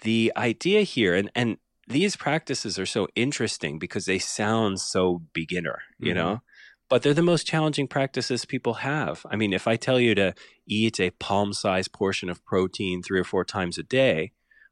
[0.02, 5.82] the idea here, and, and these practices are so interesting because they sound so beginner,
[5.98, 6.18] you mm-hmm.
[6.18, 6.42] know?
[6.88, 9.26] But they're the most challenging practices people have.
[9.28, 10.34] I mean, if I tell you to
[10.68, 14.30] eat a palm sized portion of protein three or four times a day,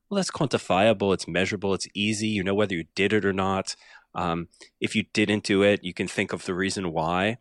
[0.08, 2.28] well, that's quantifiable, it's measurable, it's easy.
[2.28, 3.74] You know whether you did it or not.
[4.14, 4.48] Um,
[4.80, 7.38] if you didn't do it, you can think of the reason why.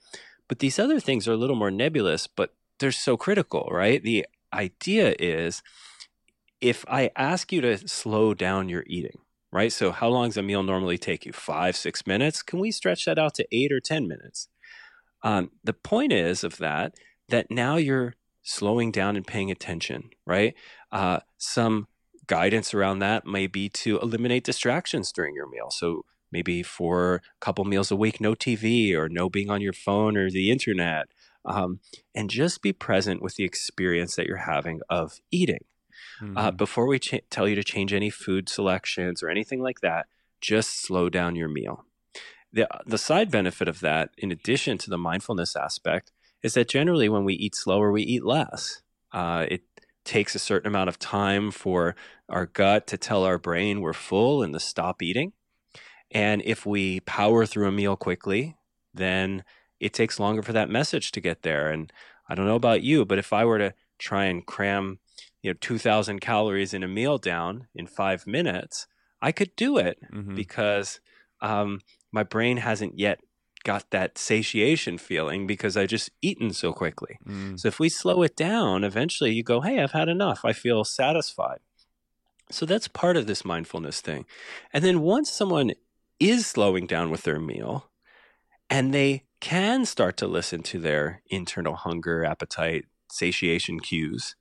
[0.48, 4.04] But these other things are a little more nebulous, but they're so critical, right?
[4.04, 5.62] The idea is
[6.62, 9.20] if I ask you to slow down your eating,
[9.52, 9.72] right?
[9.72, 11.34] So, how long does a meal normally take you?
[11.34, 12.42] Five, six minutes?
[12.42, 14.48] Can we stretch that out to eight or 10 minutes?
[15.24, 16.96] Um, the point is of that,
[17.30, 20.54] that now you're slowing down and paying attention, right?
[20.92, 21.88] Uh, some
[22.28, 25.70] guidance around that may be to eliminate distractions during your meal.
[25.70, 29.72] So, maybe for a couple meals a week, no TV or no being on your
[29.72, 31.08] phone or the internet.
[31.46, 31.80] Um,
[32.16, 35.66] and just be present with the experience that you're having of eating.
[36.20, 36.38] Uh, mm-hmm.
[36.38, 40.08] Uh, before we ch- tell you to change any food selections or anything like that,
[40.42, 41.86] just slow down your meal.
[42.52, 46.12] The, the side benefit of that, in addition to the mindfulness aspect,
[46.44, 48.82] is that generally when we eat slower, we eat less.
[49.12, 49.62] Uh, it
[50.04, 51.96] takes a certain amount of time for
[52.30, 55.34] our gut to tell our brain we're full and to stop eating.
[56.14, 58.56] And if we power through a meal quickly,
[58.94, 59.44] then
[59.80, 61.70] it takes longer for that message to get there.
[61.70, 61.92] And
[62.30, 65.00] I don't know about you, but if I were to try and cram
[65.44, 68.88] you know 2000 calories in a meal down in five minutes
[69.22, 70.34] i could do it mm-hmm.
[70.34, 71.00] because
[71.42, 73.20] um, my brain hasn't yet
[73.66, 77.58] got that satiation feeling because i just eaten so quickly mm.
[77.60, 80.84] so if we slow it down eventually you go hey i've had enough i feel
[80.84, 81.60] satisfied
[82.50, 84.26] so that's part of this mindfulness thing
[84.74, 85.72] and then once someone
[86.20, 87.90] is slowing down with their meal
[88.70, 94.36] and they can start to listen to their internal hunger appetite satiation cues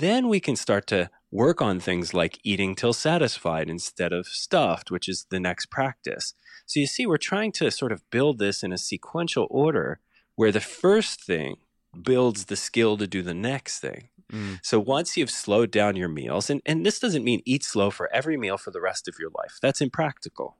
[0.00, 4.90] then we can start to work on things like eating till satisfied instead of stuffed,
[4.90, 6.34] which is the next practice.
[6.66, 10.00] So you see, we're trying to sort of build this in a sequential order
[10.34, 11.56] where the first thing
[12.02, 14.08] builds the skill to do the next thing.
[14.32, 14.60] Mm.
[14.62, 18.12] So once you've slowed down your meals, and, and this doesn't mean eat slow for
[18.12, 20.56] every meal for the rest of your life, that's impractical.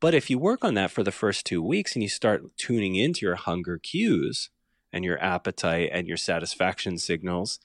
[0.00, 2.94] But if you work on that for the first two weeks and you start tuning
[2.94, 4.50] into your hunger cues,
[4.92, 7.60] and your appetite and your satisfaction signals.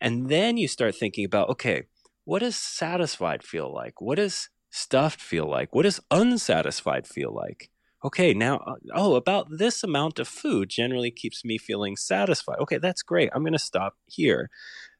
[0.00, 1.84] And then you start thinking about okay,
[2.24, 4.00] what does satisfied feel like?
[4.00, 5.74] What does stuffed feel like?
[5.74, 7.70] What does unsatisfied feel like?
[8.04, 12.58] Okay, now, uh, oh, about this amount of food generally keeps me feeling satisfied.
[12.60, 13.30] Okay, that's great.
[13.32, 14.50] I'm going to stop here.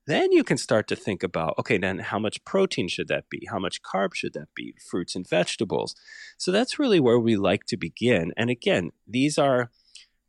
[0.06, 3.46] Then you can start to think about okay, then how much protein should that be?
[3.50, 4.74] How much carb should that be?
[4.90, 5.94] Fruits and vegetables.
[6.36, 8.32] So that's really where we like to begin.
[8.36, 9.70] And again, these are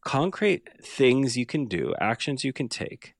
[0.04, 3.16] concrete things you can do, actions you can take.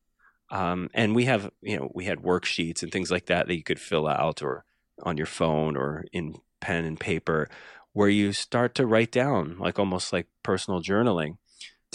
[0.52, 3.64] Um, and we have, you know, we had worksheets and things like that that you
[3.64, 4.64] could fill out or
[5.04, 7.50] on your phone or in pen and paper
[7.94, 11.38] where you start to write down, like almost like personal journaling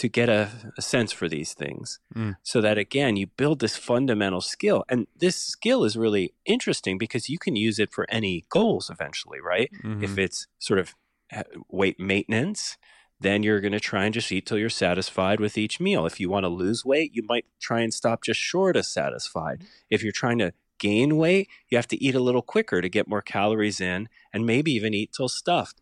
[0.01, 2.35] to get a, a sense for these things mm.
[2.41, 4.83] so that again you build this fundamental skill.
[4.89, 9.39] And this skill is really interesting because you can use it for any goals eventually
[9.39, 9.69] right?
[9.83, 10.03] Mm-hmm.
[10.03, 10.95] if it's sort of
[11.31, 12.79] uh, weight maintenance
[13.19, 16.07] then you're going to try and just eat till you're satisfied with each meal.
[16.07, 19.61] If you want to lose weight you might try and stop just short of satisfied.
[19.91, 23.07] If you're trying to gain weight you have to eat a little quicker to get
[23.07, 25.79] more calories in and maybe even eat till stuffed.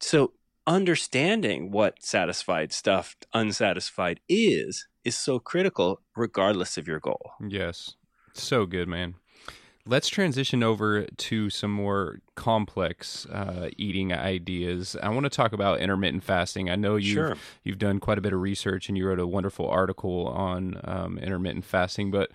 [0.00, 0.32] So
[0.68, 7.32] understanding what satisfied stuff unsatisfied is is so critical regardless of your goal.
[7.40, 7.94] Yes.
[8.34, 9.14] So good man.
[9.86, 14.98] Let's transition over to some more complex uh, eating ideas.
[15.02, 16.68] I want to talk about intermittent fasting.
[16.68, 17.36] I know you've, sure.
[17.64, 21.16] you've done quite a bit of research and you wrote a wonderful article on um,
[21.18, 22.30] intermittent fasting but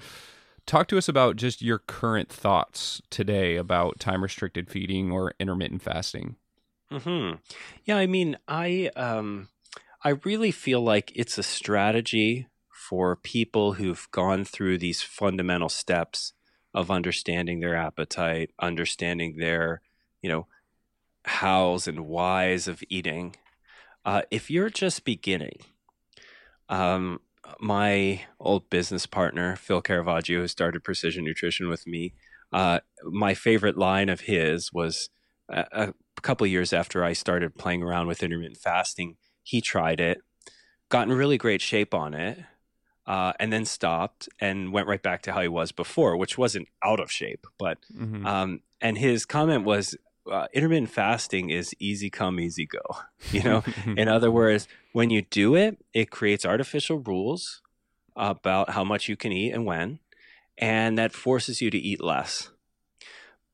[0.66, 5.84] talk to us about just your current thoughts today about time restricted feeding or intermittent
[5.84, 6.36] fasting
[6.92, 7.32] Hmm.
[7.86, 7.98] Yeah.
[7.98, 9.50] I mean, I um,
[10.04, 16.34] I really feel like it's a strategy for people who've gone through these fundamental steps
[16.74, 19.82] of understanding their appetite, understanding their,
[20.22, 20.48] you know,
[21.26, 23.36] hows and whys of eating.
[24.06, 25.60] Uh, if you're just beginning,
[26.68, 27.22] um,
[27.60, 32.14] my old business partner Phil Caravaggio, who started Precision Nutrition with me,
[32.52, 35.10] uh, my favorite line of his was.
[35.52, 40.22] Uh, a couple years after I started playing around with intermittent fasting, he tried it,
[40.90, 42.40] got in really great shape on it,
[43.06, 46.68] uh, and then stopped and went right back to how he was before, which wasn't
[46.84, 47.46] out of shape.
[47.58, 48.26] But mm-hmm.
[48.26, 49.96] um, and his comment was,
[50.32, 52.82] uh, intermittent fasting is easy come, easy go.
[53.32, 57.62] You know, in other words, when you do it, it creates artificial rules
[58.16, 60.00] about how much you can eat and when,
[60.58, 62.52] and that forces you to eat less.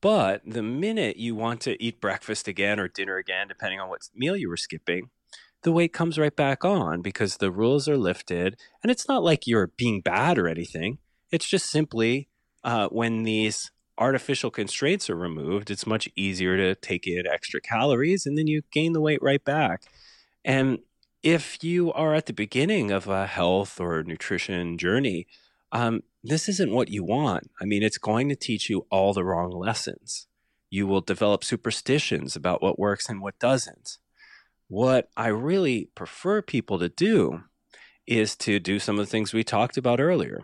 [0.02, 4.02] But the minute you want to eat breakfast again or dinner again, depending on what
[4.16, 5.10] meal you were skipping,
[5.64, 8.58] the weight comes right back on because the rules are lifted.
[8.82, 11.00] And it's not like you're being bad or anything.
[11.32, 12.30] It's just simply
[12.64, 18.26] uh, when these artificial constraints are removed, it's much easier to take in extra calories
[18.26, 19.84] and then you gain the weight right back.
[20.46, 20.80] And
[21.22, 25.28] if you are at the beginning of a health or nutrition journey,
[25.74, 27.50] um, this isn't what you want.
[27.62, 30.28] I mean, it's going to teach you all the wrong lessons.
[30.70, 33.98] You will develop superstitions about what works and what doesn't.
[34.68, 37.44] What I really prefer people to do
[38.06, 40.42] is to do some of the things we talked about earlier.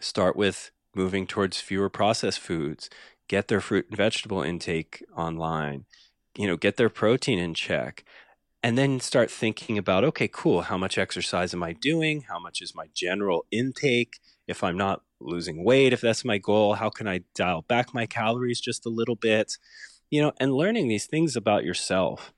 [0.00, 2.88] Start with moving towards fewer processed foods,
[3.28, 5.84] get their fruit and vegetable intake online,
[6.36, 8.04] you know, get their protein in check,
[8.62, 12.22] and then start thinking about okay, cool, how much exercise am I doing?
[12.28, 14.18] How much is my general intake?
[14.48, 18.06] If I'm not losing weight, if that's my goal, how can I dial back my
[18.06, 19.58] calories just a little bit?
[20.10, 22.32] You know, and learning these things about yourself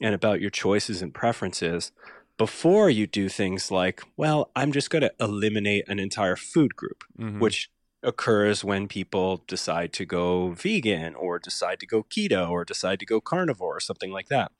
[0.00, 1.92] and about your choices and preferences
[2.36, 7.04] before you do things like, well, I'm just going to eliminate an entire food group,
[7.18, 7.38] mm-hmm.
[7.38, 7.70] which
[8.02, 13.06] occurs when people decide to go vegan or decide to go keto or decide to
[13.06, 14.50] go carnivore or something like that.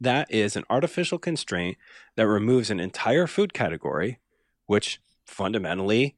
[0.00, 1.76] That is an artificial constraint
[2.16, 4.18] that removes an entire food category,
[4.66, 6.16] which fundamentally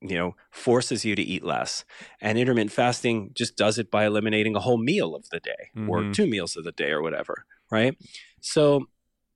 [0.00, 1.84] you know forces you to eat less.
[2.20, 5.90] And intermittent fasting just does it by eliminating a whole meal of the day mm-hmm.
[5.90, 7.96] or two meals of the day or whatever right?
[8.40, 8.86] So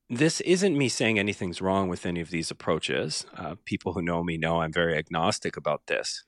[0.09, 3.27] this isn't me saying anything's wrong with any of these approaches.
[3.37, 6.25] Uh, people who know me know i'm very agnostic about this.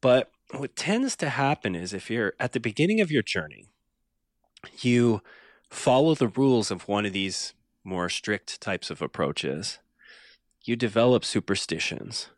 [0.00, 3.68] But what tends to happen is if you're at the beginning of your journey
[4.80, 5.22] you
[5.70, 7.52] follow the rules of one of these
[7.82, 9.78] more strict types of approaches
[10.64, 12.28] you develop superstitions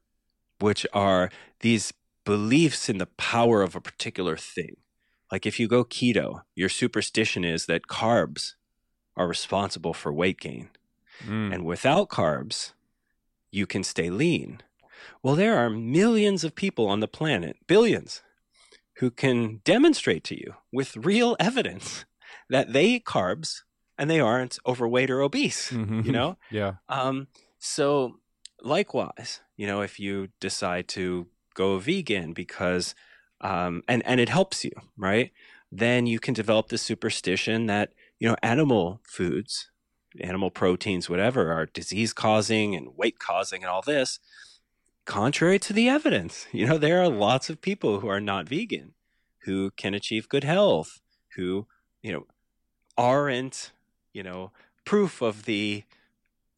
[0.60, 1.30] which are
[1.60, 1.92] these
[2.24, 4.76] beliefs in the power of a particular thing.
[5.30, 8.54] Like if you go keto, your superstition is that carbs
[9.16, 10.70] are responsible for weight gain.
[11.26, 11.54] Mm.
[11.54, 12.72] And without carbs,
[13.50, 14.60] you can stay lean.
[15.22, 18.22] Well, there are millions of people on the planet, billions,
[18.98, 22.04] who can demonstrate to you with real evidence
[22.50, 23.62] that they eat carbs
[23.96, 26.02] and they aren't overweight or obese, mm-hmm.
[26.02, 26.36] you know?
[26.50, 26.74] yeah.
[26.88, 27.28] Um,
[27.58, 28.20] so
[28.62, 32.94] likewise, you know, if you decide to go vegan because,
[33.40, 35.32] um, and, and it helps you, right?
[35.70, 39.70] Then you can develop the superstition that, you know, animal foods,
[40.20, 44.18] animal proteins, whatever, are disease causing and weight causing and all this,
[45.04, 46.46] contrary to the evidence.
[46.52, 48.94] You know, there are lots of people who are not vegan
[49.44, 51.00] who can achieve good health,
[51.36, 51.66] who,
[52.02, 52.26] you know,
[52.96, 53.72] aren't,
[54.12, 54.52] you know,
[54.84, 55.84] proof of the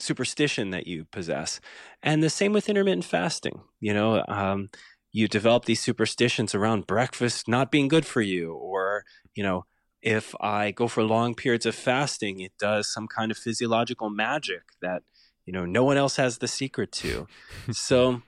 [0.03, 1.61] superstition that you possess.
[2.03, 3.63] And the same with intermittent fasting.
[3.81, 4.71] You know, um,
[5.13, 9.65] you develop these superstitions around breakfast not being good for you, or, you know,
[10.03, 14.63] if I go for long periods of fasting, it does some kind of physiological magic
[14.81, 15.03] that,
[15.45, 17.27] you know, no one else has the secret to.
[17.73, 18.23] so,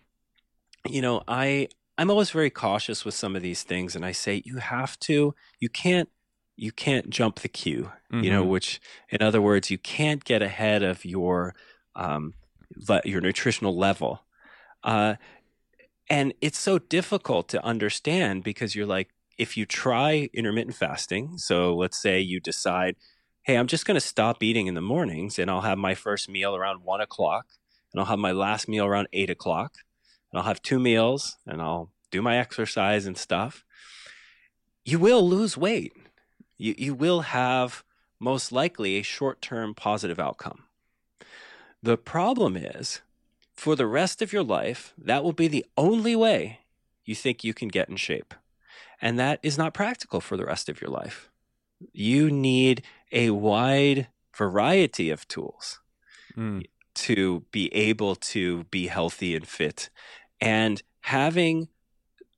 [0.88, 1.68] you know, I
[1.98, 5.34] I'm always very cautious with some of these things and I say you have to,
[5.60, 6.08] you can't
[6.56, 8.24] you can't jump the queue, mm-hmm.
[8.24, 8.50] you know, mm-hmm.
[8.50, 8.80] which
[9.10, 11.54] in other words, you can't get ahead of your
[11.96, 12.34] um,
[12.88, 14.22] le- your nutritional level.
[14.84, 15.14] Uh,
[16.08, 21.74] and it's so difficult to understand because you're like, if you try intermittent fasting, so
[21.74, 22.96] let's say you decide,
[23.42, 26.28] hey, I'm just going to stop eating in the mornings and I'll have my first
[26.28, 27.46] meal around one o'clock
[27.92, 29.76] and I'll have my last meal around eight o'clock
[30.30, 33.64] and I'll have two meals and I'll do my exercise and stuff.
[34.84, 35.92] You will lose weight
[36.58, 37.84] you, you will have
[38.18, 40.64] most likely a short term positive outcome.
[41.82, 43.00] The problem is,
[43.52, 46.60] for the rest of your life, that will be the only way
[47.04, 48.34] you think you can get in shape.
[49.00, 51.28] And that is not practical for the rest of your life.
[51.92, 55.80] You need a wide variety of tools
[56.36, 56.64] mm.
[56.94, 59.90] to be able to be healthy and fit.
[60.40, 61.68] And having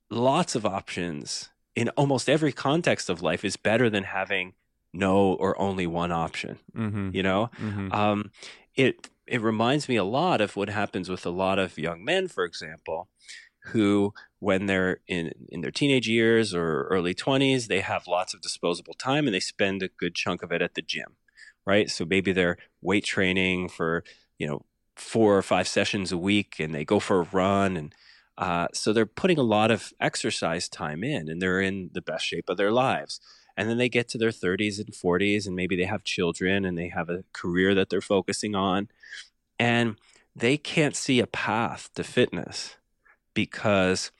[0.09, 4.53] lots of options in almost every context of life is better than having
[4.93, 6.59] no or only one option.
[6.75, 7.09] Mm-hmm.
[7.13, 7.91] You know, mm-hmm.
[7.91, 8.31] um,
[8.75, 12.27] it it reminds me a lot of what happens with a lot of young men,
[12.27, 13.09] for example,
[13.67, 18.41] who when they're in in their teenage years or early 20s they have lots of
[18.41, 21.15] disposable time and they spend a good chunk of it at the gym
[21.65, 24.03] right so maybe they're weight training for
[24.37, 24.61] you know
[24.95, 27.95] four or five sessions a week and they go for a run and
[28.37, 32.25] uh, so they're putting a lot of exercise time in and they're in the best
[32.25, 33.19] shape of their lives.
[33.57, 36.77] And then they get to their 30s and 40s and maybe they have children and
[36.77, 38.89] they have a career that they're focusing on.
[39.57, 39.95] And
[40.35, 42.75] they can't see a path to fitness
[43.33, 44.11] because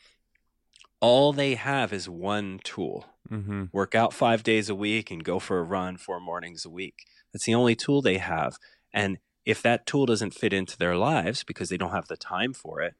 [1.01, 3.65] all they have is one tool mm-hmm.
[3.71, 7.05] work out five days a week and go for a run four mornings a week.
[7.33, 8.57] That's the only tool they have.
[8.93, 12.53] And if that tool doesn't fit into their lives because they don't have the time
[12.53, 12.95] for it,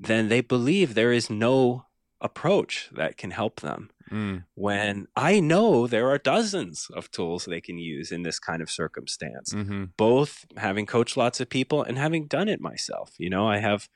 [0.00, 1.86] then they believe there is no
[2.20, 3.90] approach that can help them.
[4.10, 4.44] Mm.
[4.54, 8.70] When I know there are dozens of tools they can use in this kind of
[8.70, 9.86] circumstance, mm-hmm.
[9.96, 13.12] both having coached lots of people and having done it myself.
[13.18, 13.88] You know, I have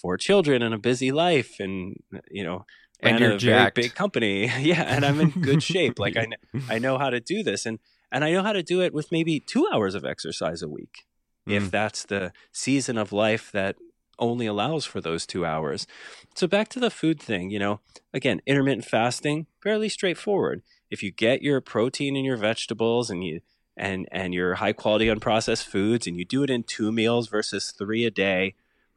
[0.00, 1.96] four children and a busy life, and
[2.30, 2.64] you know,
[3.00, 3.76] and a jacked.
[3.76, 4.50] very big company.
[4.60, 5.98] yeah, and I'm in good shape.
[5.98, 6.28] Like I,
[6.68, 7.78] I know how to do this, and
[8.10, 11.04] and I know how to do it with maybe two hours of exercise a week,
[11.46, 11.52] mm.
[11.52, 13.76] if that's the season of life that
[14.18, 15.86] only allows for those two hours.
[16.34, 17.80] So back to the food thing, you know,
[18.12, 20.62] again, intermittent fasting, fairly straightforward.
[20.90, 23.40] If you get your protein and your vegetables and you
[23.76, 27.72] and and your high quality unprocessed foods and you do it in two meals versus
[27.76, 28.54] three a day,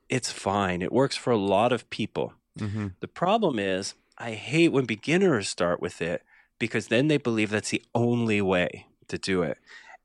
[0.09, 0.81] it's fine.
[0.81, 2.33] It works for a lot of people.
[2.59, 2.87] Mm-hmm.
[2.99, 6.23] The problem is I hate when beginners start with it
[6.59, 9.57] because then they believe that's the only way to do it.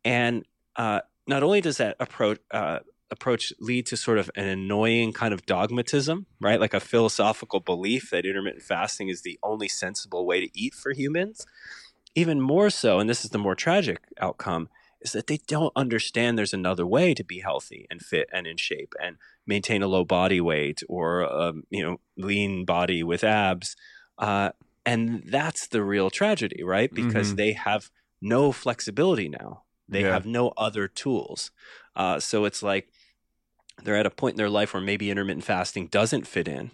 [0.04, 0.44] And
[0.76, 2.80] uh, not only does that approach uh,
[3.10, 6.60] approach lead to sort of an annoying kind of dogmatism, right?
[6.60, 10.92] Like a philosophical belief that intermittent fasting is the only sensible way to eat for
[10.92, 11.46] humans.
[12.14, 14.68] Even more so, and this is the more tragic outcome,
[15.00, 18.56] is that they don't understand there's another way to be healthy and fit and in
[18.56, 23.22] shape and maintain a low body weight or a um, you know lean body with
[23.22, 23.76] abs.
[24.18, 24.50] Uh,
[24.84, 26.92] and that's the real tragedy, right?
[26.92, 27.36] Because mm-hmm.
[27.36, 27.90] they have
[28.22, 29.64] no flexibility now.
[29.88, 30.12] They yeah.
[30.12, 31.50] have no other tools.
[31.94, 32.88] Uh, so it's like
[33.82, 36.70] they're at a point in their life where maybe intermittent fasting doesn't fit in.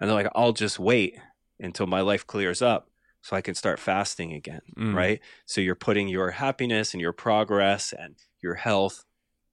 [0.00, 1.18] And they're like, I'll just wait
[1.60, 2.88] until my life clears up
[3.22, 4.62] so I can start fasting again.
[4.76, 4.94] Mm.
[4.94, 5.20] Right.
[5.46, 9.04] So you're putting your happiness and your progress and your health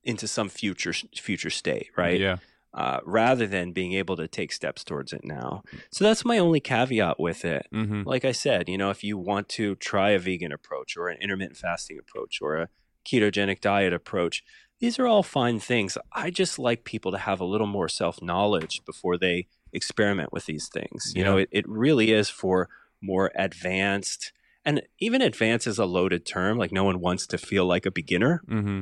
[0.04, 2.20] into some future future state, right?
[2.20, 2.38] Yeah.
[2.72, 5.64] Uh, rather than being able to take steps towards it now.
[5.92, 7.66] So that's my only caveat with it.
[7.74, 8.04] Mm-hmm.
[8.04, 11.18] Like I said, you know, if you want to try a vegan approach or an
[11.20, 12.70] intermittent fasting approach or a
[13.04, 14.44] ketogenic diet approach,
[14.80, 15.98] these are all fine things.
[16.14, 20.46] I just like people to have a little more self knowledge before they experiment with
[20.46, 21.12] these things.
[21.16, 21.30] You yeah.
[21.30, 22.70] know, it, it really is for
[23.02, 24.32] more advanced,
[24.66, 26.58] and even advanced is a loaded term.
[26.58, 28.42] Like, no one wants to feel like a beginner.
[28.48, 28.82] Mm-hmm.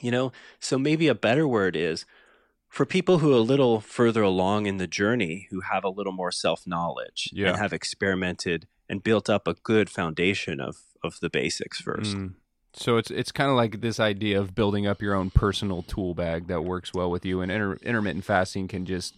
[0.00, 2.06] You know, so maybe a better word is
[2.68, 6.12] for people who are a little further along in the journey, who have a little
[6.12, 7.50] more self knowledge Yeah.
[7.50, 12.16] and have experimented and built up a good foundation of of the basics first.
[12.16, 12.34] Mm.
[12.74, 16.14] So it's it's kind of like this idea of building up your own personal tool
[16.14, 19.14] bag that works well with you, and inter- intermittent fasting can just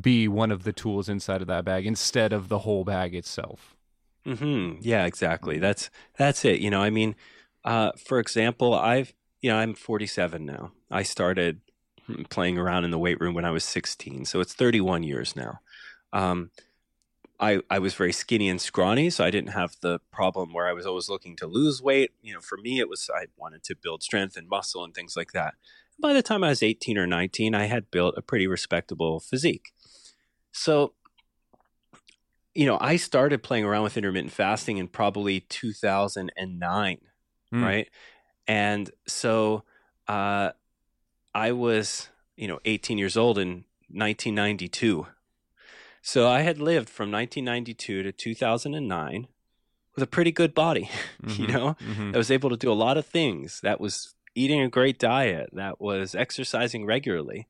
[0.00, 3.76] be one of the tools inside of that bag instead of the whole bag itself.
[4.24, 5.58] hmm Yeah, exactly.
[5.58, 6.60] That's that's it.
[6.60, 7.16] You know, I mean,
[7.64, 10.72] uh, for example, I've you know I'm 47 now.
[10.90, 11.60] I started
[12.28, 15.60] playing around in the weight room when I was 16, so it's 31 years now.
[16.12, 16.50] Um,
[17.40, 20.72] I I was very skinny and scrawny, so I didn't have the problem where I
[20.72, 22.10] was always looking to lose weight.
[22.22, 25.16] You know, for me, it was I wanted to build strength and muscle and things
[25.16, 25.54] like that.
[26.00, 29.72] By the time I was 18 or 19, I had built a pretty respectable physique.
[30.52, 30.94] So
[32.54, 36.98] you know, I started playing around with intermittent fasting in probably 2009,
[37.52, 37.62] Mm.
[37.64, 37.88] right?
[38.46, 39.64] And so
[40.08, 40.50] uh,
[41.34, 45.06] I was, you know, 18 years old in 1992.
[46.02, 49.28] So I had lived from 1992 to 2009
[49.94, 50.88] with a pretty good body,
[51.22, 51.52] you Mhm.
[51.52, 51.74] know?
[51.80, 52.14] Mhm.
[52.14, 53.60] I was able to do a lot of things.
[53.62, 57.48] That was eating a great diet, that was exercising regularly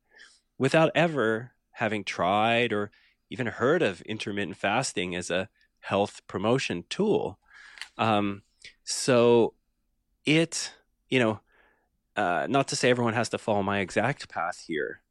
[0.59, 2.91] without ever having tried or
[3.29, 5.49] even heard of intermittent fasting as a
[5.81, 7.39] health promotion tool.
[7.97, 8.43] Um,
[8.83, 9.55] so
[10.27, 10.73] it,
[11.09, 11.41] you know,
[12.17, 15.03] uh, not to say everyone has to follow my exact path here,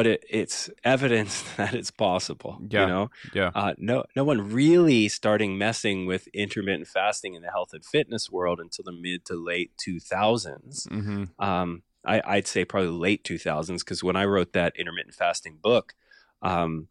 [0.00, 2.58] but it, it's evidence that it's possible.
[2.70, 2.80] Yeah.
[2.80, 3.50] You know, Yeah.
[3.54, 8.30] uh, no, no one really starting messing with intermittent fasting in the health and fitness
[8.30, 10.88] world until the mid to late 2000s.
[10.88, 15.58] hmm Um, I, I'd say probably late 2000s because when I wrote that intermittent fasting
[15.60, 15.92] book,
[16.40, 16.88] um,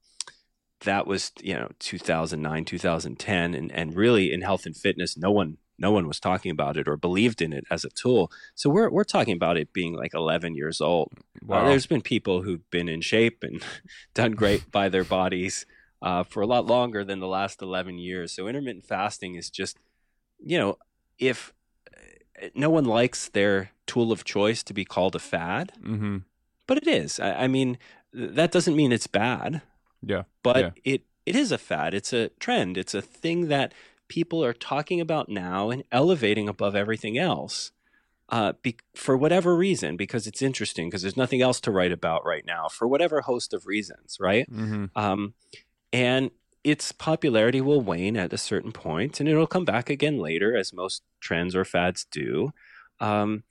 [0.81, 5.57] that was you know 2009 2010 and, and really in health and fitness no one
[5.79, 8.89] no one was talking about it or believed in it as a tool so we're,
[8.89, 11.65] we're talking about it being like 11 years old uh, Wow.
[11.69, 13.63] there's been people who've been in shape and
[14.13, 15.65] done great by their bodies
[16.01, 18.31] uh, for a lot longer than the last 11 years.
[18.33, 19.77] So intermittent fasting is just,
[20.39, 20.77] you know,
[21.17, 21.53] if
[22.41, 26.17] uh, no one likes their tool of choice to be called a fad, hmm
[26.67, 27.19] but it is.
[27.19, 27.77] I, I mean,
[28.13, 29.61] that doesn't mean it's bad,
[30.01, 30.23] Yeah.
[30.43, 30.71] but Yeah.
[30.93, 31.93] it it is a fad.
[31.93, 32.77] It's a trend.
[32.77, 33.73] It's a thing that
[34.09, 37.71] people are talking about now and elevating above everything else.
[38.31, 42.23] Uh, be, for whatever reason, because it's interesting, because there's nothing else to write about
[42.25, 44.47] right now, for whatever host of reasons, right?
[44.49, 45.33] hmm Um,
[45.91, 46.29] and
[46.63, 50.73] its popularity will wane at a certain point, and it'll come back again later, as
[50.73, 52.53] most trends or fads do.
[52.99, 53.43] Um,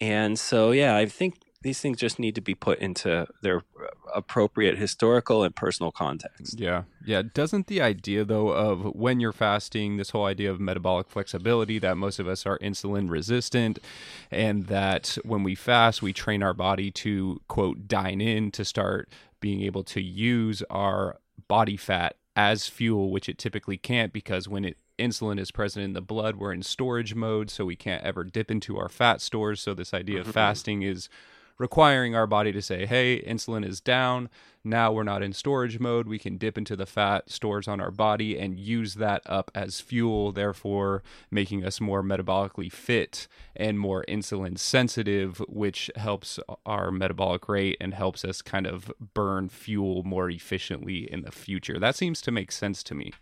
[0.00, 3.62] and so, yeah, I think these things just need to be put into their
[4.14, 6.60] appropriate historical and personal context.
[6.60, 6.84] Yeah.
[7.04, 7.22] Yeah.
[7.22, 11.96] Doesn't the idea, though, of when you're fasting, this whole idea of metabolic flexibility, that
[11.96, 13.78] most of us are insulin resistant,
[14.30, 19.08] and that when we fast, we train our body to, quote, dine in to start
[19.40, 21.16] being able to use our
[21.48, 25.92] body fat as fuel, which it typically can't because when it insulin is present in
[25.92, 29.60] the blood we're in storage mode so we can't ever dip into our fat stores
[29.60, 30.32] so this idea of Mhm.
[30.32, 31.08] fasting is
[31.58, 34.28] requiring our body to say, hey, insulin is down.
[34.66, 36.08] Now we're not in storage mode.
[36.08, 39.80] We can dip into the fat stores on our body and use that up as
[39.80, 47.46] fuel, therefore making us more metabolically fit and more insulin sensitive, which helps our metabolic
[47.46, 51.78] rate and helps us kind of burn fuel more efficiently in the future.
[51.78, 53.12] That seems to make sense to me.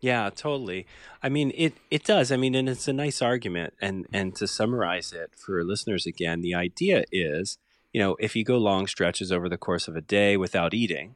[0.00, 0.86] Yeah, totally.
[1.22, 2.30] I mean, it it does.
[2.30, 3.72] I mean, and it's a nice argument.
[3.80, 7.56] And and to summarize it for listeners again, the idea is,
[7.94, 11.14] you know, if you go long stretches over the course of a day without eating,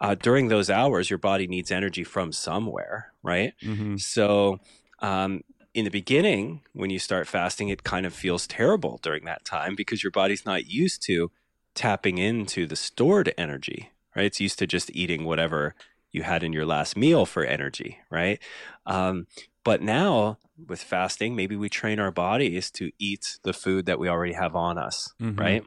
[0.00, 3.54] uh, during those hours, your body needs energy from somewhere, right?
[3.62, 3.96] Mm-hmm.
[3.98, 4.58] So,
[4.98, 5.42] um,
[5.74, 9.74] in the beginning, when you start fasting, it kind of feels terrible during that time
[9.76, 11.30] because your body's not used to
[11.74, 14.26] tapping into the stored energy, right?
[14.26, 15.74] It's used to just eating whatever
[16.10, 18.38] you had in your last meal for energy, right?
[18.86, 19.28] Um,
[19.64, 20.38] but now
[20.68, 24.54] with fasting, maybe we train our bodies to eat the food that we already have
[24.56, 25.38] on us, Mhm.
[25.38, 25.64] right?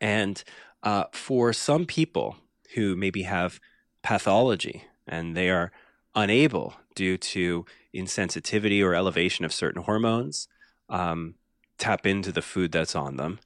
[0.00, 0.42] And
[0.82, 2.36] uh, for some people
[2.74, 3.60] who maybe have
[4.02, 5.72] pathology and they are
[6.14, 7.64] unable due to
[7.94, 10.48] insensitivity or elevation of certain hormones
[10.88, 11.34] um,
[11.78, 13.38] tap into the food that's on them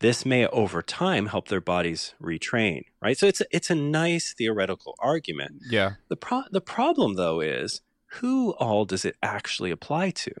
[0.00, 4.32] this may over time help their bodies retrain right so it's a, it's a nice
[4.36, 5.92] theoretical argument Yeah.
[6.08, 7.80] the pro- the problem though is
[8.20, 10.32] who all does it actually apply to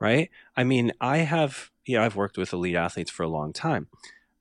[0.00, 3.52] right i mean i have you know i've worked with elite athletes for a long
[3.52, 3.86] time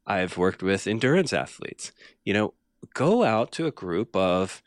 [0.05, 1.91] i've worked with endurance athletes
[2.23, 2.53] you know
[2.93, 4.61] go out to a group of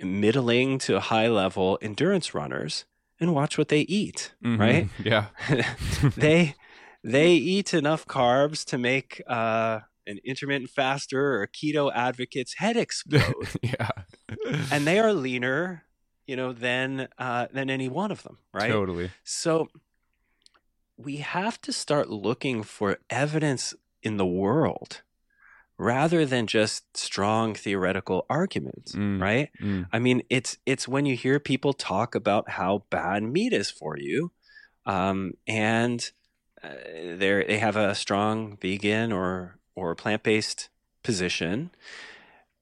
[0.00, 2.84] middling to high level endurance runners
[3.20, 4.58] and watch what they eat Mhm.
[4.58, 5.26] right Yeah.
[6.16, 6.54] they
[7.02, 12.76] they eat enough carbs to make uh, an intermittent faster or a keto advocate's head
[12.84, 13.48] explode.
[13.62, 13.90] yeah.
[14.72, 15.84] and they are leaner,
[16.26, 18.70] you know, than uh, than any one of them, right?
[18.70, 19.10] Totally.
[19.24, 19.68] So
[20.96, 25.02] we have to start looking for evidence in the world
[25.76, 29.20] rather than just strong theoretical arguments, Mm.
[29.20, 29.50] right?
[29.60, 29.88] Mm.
[29.92, 33.98] I mean, it's it's when you hear people talk about how bad meat is for
[33.98, 34.30] you,
[34.86, 36.10] um, and
[36.62, 40.68] uh, they they have a strong vegan or or plant based
[41.02, 41.70] position,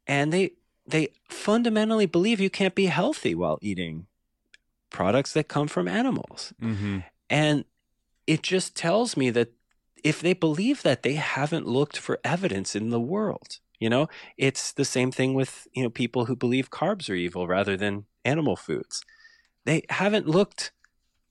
[0.07, 0.53] and they
[0.87, 4.07] they fundamentally believe you can't be healthy while eating
[4.91, 7.65] products that come from animals, hmm and
[8.27, 9.53] it just tells me that
[10.05, 13.59] if they believe that, they haven't looked for evidence in the world.
[13.79, 17.49] You know, it's the same thing with, you know, people who believe carbs are evil
[17.49, 19.03] rather than animal foods.
[19.65, 20.73] They haven't looked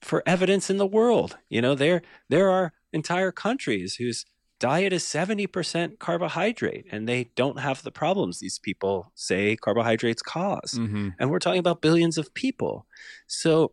[0.02, 1.38] for evidence in the world.
[1.48, 4.26] You know, there there are entire countries whose
[4.62, 10.74] diet is 70% carbohydrate and they don't have the problems these people say carbohydrates cause.
[10.74, 12.86] hmm And we're talking about billions of people.
[13.26, 13.72] So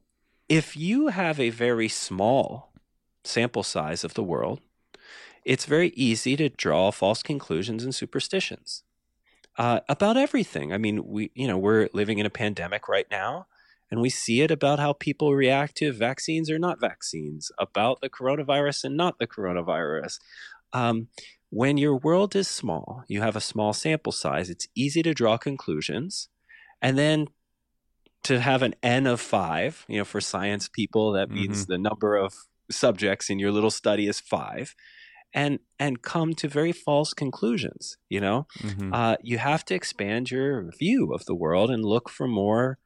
[0.50, 2.74] if you have a very small
[3.24, 4.62] sample size of the world,
[5.46, 8.84] it's very easy to draw false conclusions and superstitions
[9.58, 10.74] uh, about everything.
[10.74, 13.46] I mean, we, you know, we're living in a pandemic right now,
[13.92, 18.10] and we see it about how people react to vaccines or not vaccines, about the
[18.10, 20.20] coronavirus and not the coronavirus.
[20.74, 21.10] Um,
[21.50, 25.38] when your world is small, you have a small sample size, it's easy to draw
[25.38, 26.30] conclusions.
[26.82, 27.28] And then
[28.24, 32.16] to have an N of five, you know, for science people, that means the number
[32.18, 32.34] of
[32.72, 34.76] subjects in your little study is five.
[35.34, 37.98] And and come to very false conclusions.
[38.10, 42.10] You know, hmm uh, you have to expand your view of the world and look
[42.10, 42.80] for more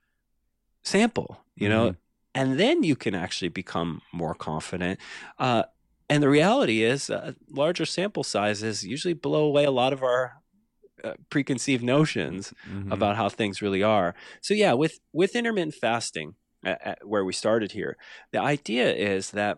[0.84, 1.40] sample.
[1.56, 1.98] You know, Mhm.
[2.36, 5.00] and then you can actually become more confident.
[5.40, 5.64] Uh,
[6.14, 10.41] and the reality is, uh, larger sample sizes usually blow away a lot of our
[11.03, 12.91] uh, preconceived notions Mhm.
[12.93, 14.16] about how things really are.
[14.41, 16.36] So yeah, with with intermittent fasting,
[16.66, 17.97] uh, uh, where we started here,
[18.32, 19.57] the idea is that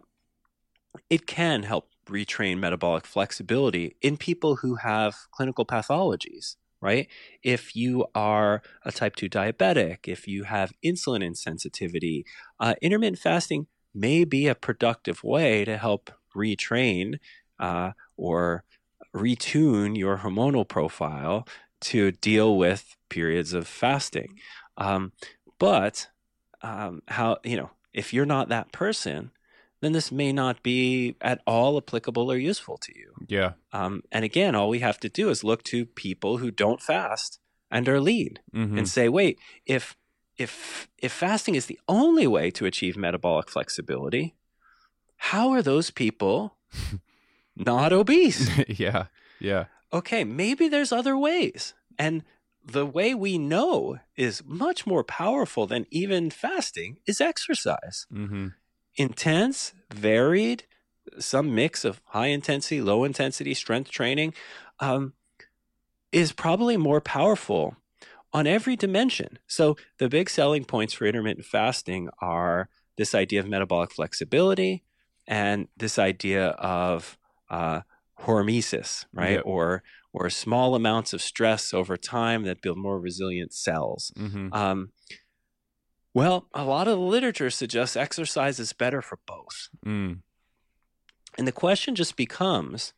[1.10, 6.56] it can help retrain metabolic flexibility in people who have clinical pathologies.
[6.82, 7.08] Right?
[7.42, 12.24] If you are a type 2 diabetic, if you have insulin insensitivity,
[12.60, 17.20] uh, intermittent fasting may be a productive way to help retrain
[17.60, 18.64] uh, or
[19.16, 21.48] retune your hormonal profile
[21.82, 24.40] to deal with periods of fasting.
[24.78, 25.14] Um,
[25.60, 26.08] but
[26.62, 29.32] um, how you know if you're not that person,
[29.82, 33.14] then this may not be at all applicable or useful to you.
[33.28, 33.54] Yeah.
[33.72, 37.40] Um, and again, all we have to do is look to people who don't fast
[37.72, 39.96] and are lean hmm and say, wait, if
[40.38, 44.36] if if fasting is the only way to achieve metabolic flexibility,
[45.18, 46.56] how are those people
[47.56, 48.50] not obese?
[48.68, 49.08] yeah.
[49.40, 49.66] Yeah.
[49.92, 51.74] okay, maybe there's other ways.
[52.00, 52.24] And
[52.64, 58.08] the way we know is much more powerful than even fasting is exercise.
[58.10, 58.48] hmm
[58.98, 60.64] Intense, varied,
[61.20, 64.34] some mix of high intensity, low intensity strength training
[64.80, 65.14] um,
[66.14, 67.76] is probably more powerful
[68.32, 69.38] on every dimension.
[69.48, 74.84] So, the big selling points for intermittent fasting are this idea of metabolic flexibility
[75.28, 77.18] and this idea of
[77.50, 77.82] uh,
[78.22, 79.38] hormesis, right?
[79.38, 79.44] Yep.
[79.46, 84.14] Or or small amounts of stress over time that build more resilient cells.
[84.16, 84.92] hmm Um,
[86.14, 89.68] well, a lot of the literature suggests exercise is better for both.
[89.86, 90.20] Mm.
[91.38, 92.94] And the question just becomes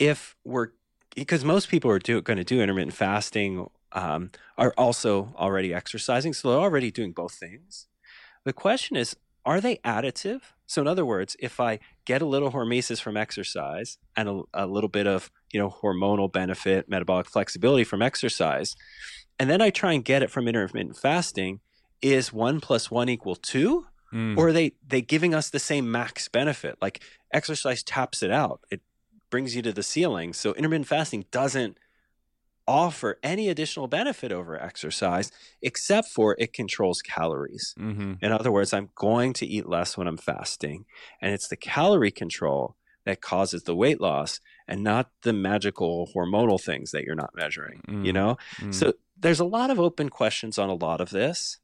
[0.00, 0.70] if we're
[1.14, 6.32] because most people are do, going to do intermittent fasting um, are also already exercising,
[6.32, 7.86] so they're already doing both things.
[8.44, 9.14] The question is,
[9.44, 10.40] are they additive?
[10.66, 14.66] So, in other words, if I get a little hormesis from exercise and a, a
[14.66, 18.74] little bit of you know hormonal benefit, metabolic flexibility from exercise,
[19.38, 21.60] and then I try and get it from intermittent fasting,
[22.00, 23.86] is one plus one equal two?
[24.12, 24.38] Mm.
[24.38, 27.02] or are they they giving us the same max benefit like
[27.32, 28.80] exercise taps it out it
[29.28, 31.78] brings you to the ceiling so intermittent fasting doesn't
[32.66, 35.30] offer any additional benefit over exercise
[35.62, 40.06] except for it controls calories hmm in other words i'm going to eat less when
[40.06, 40.84] i'm fasting
[41.20, 46.58] and it's the calorie control that causes the weight loss and not the magical hormonal
[46.62, 48.14] things that you're not measuring you Mm.
[48.14, 48.72] know Mm.
[48.74, 51.58] so there's a lot of open questions on a lot of this,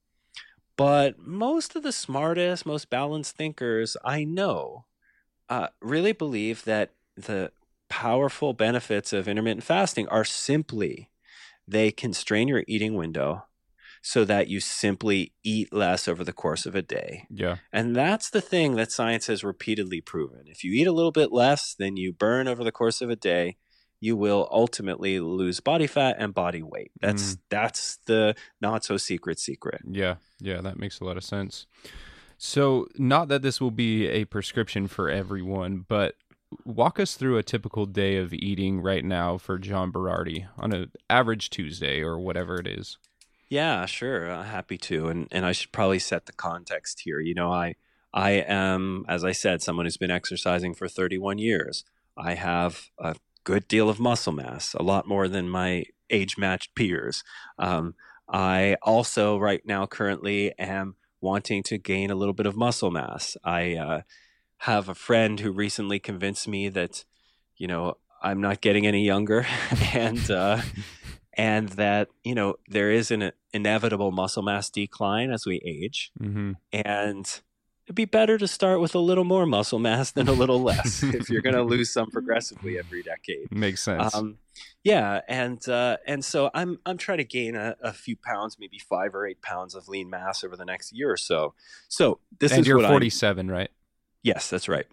[0.76, 4.86] but most of the smartest, most balanced thinkers I know
[5.48, 7.53] uh, really believe that the
[7.91, 11.11] powerful benefits of intermittent fasting are simply
[11.68, 13.45] they constrain your eating window
[14.03, 17.26] so that you simply eat less over the course of a day.
[17.28, 17.57] yeah.
[17.70, 20.45] And that's the thing that science has repeatedly proven.
[20.47, 23.16] If you eat a little bit less than you burn over the course of a
[23.16, 23.59] day,
[24.01, 26.93] you will ultimately lose body fat and body weight.
[27.03, 27.38] That's Mm.
[27.51, 29.82] that's the not so secret secret.
[29.86, 31.66] Yeah, yeah, that makes a lot of sense.
[32.38, 36.14] So, not that this will be a prescription for everyone, but
[36.64, 40.90] walk us through a typical day of eating right now for John Berardi on an
[41.09, 42.98] average Tuesday or whatever it is.
[43.48, 44.30] Yeah, sure.
[44.30, 45.09] Uh, happy to.
[45.09, 47.20] And and I should probably set the context here.
[47.20, 47.74] You know, I
[48.12, 51.84] I am, as I said, someone who's been exercising for 31 years.
[52.16, 56.74] I have a good deal of muscle mass, a lot more than my age matched
[56.74, 57.22] peers.
[57.59, 57.94] Um,
[58.28, 63.36] I also, right now, currently am wanting to gain a little bit of muscle mass.
[63.44, 64.03] I uh,
[64.64, 67.04] have a friend who recently convinced me that,
[67.56, 69.46] you know, I'm not getting any younger,
[69.94, 70.61] and uh,
[71.34, 76.52] and that you know there is an inevitable muscle mass decline as we age, Mm-hmm.
[76.72, 77.40] and
[77.86, 81.02] it'd be better to start with a little more muscle mass than a little less
[81.18, 83.50] if you're going to lose some progressively every decade.
[83.50, 84.14] Makes sense.
[84.14, 84.36] Um,
[84.84, 88.78] yeah, and uh, and so I'm I'm trying to gain a, a few pounds, maybe
[88.78, 91.54] five or eight pounds of lean mass over the next year or so.
[91.88, 93.70] So this and is you're what I'm- 47, right?
[94.22, 94.86] Yes, that's right.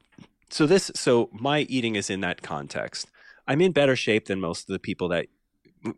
[0.49, 3.07] So this so my eating is in that context.
[3.47, 5.27] I'm in better shape than most of the people that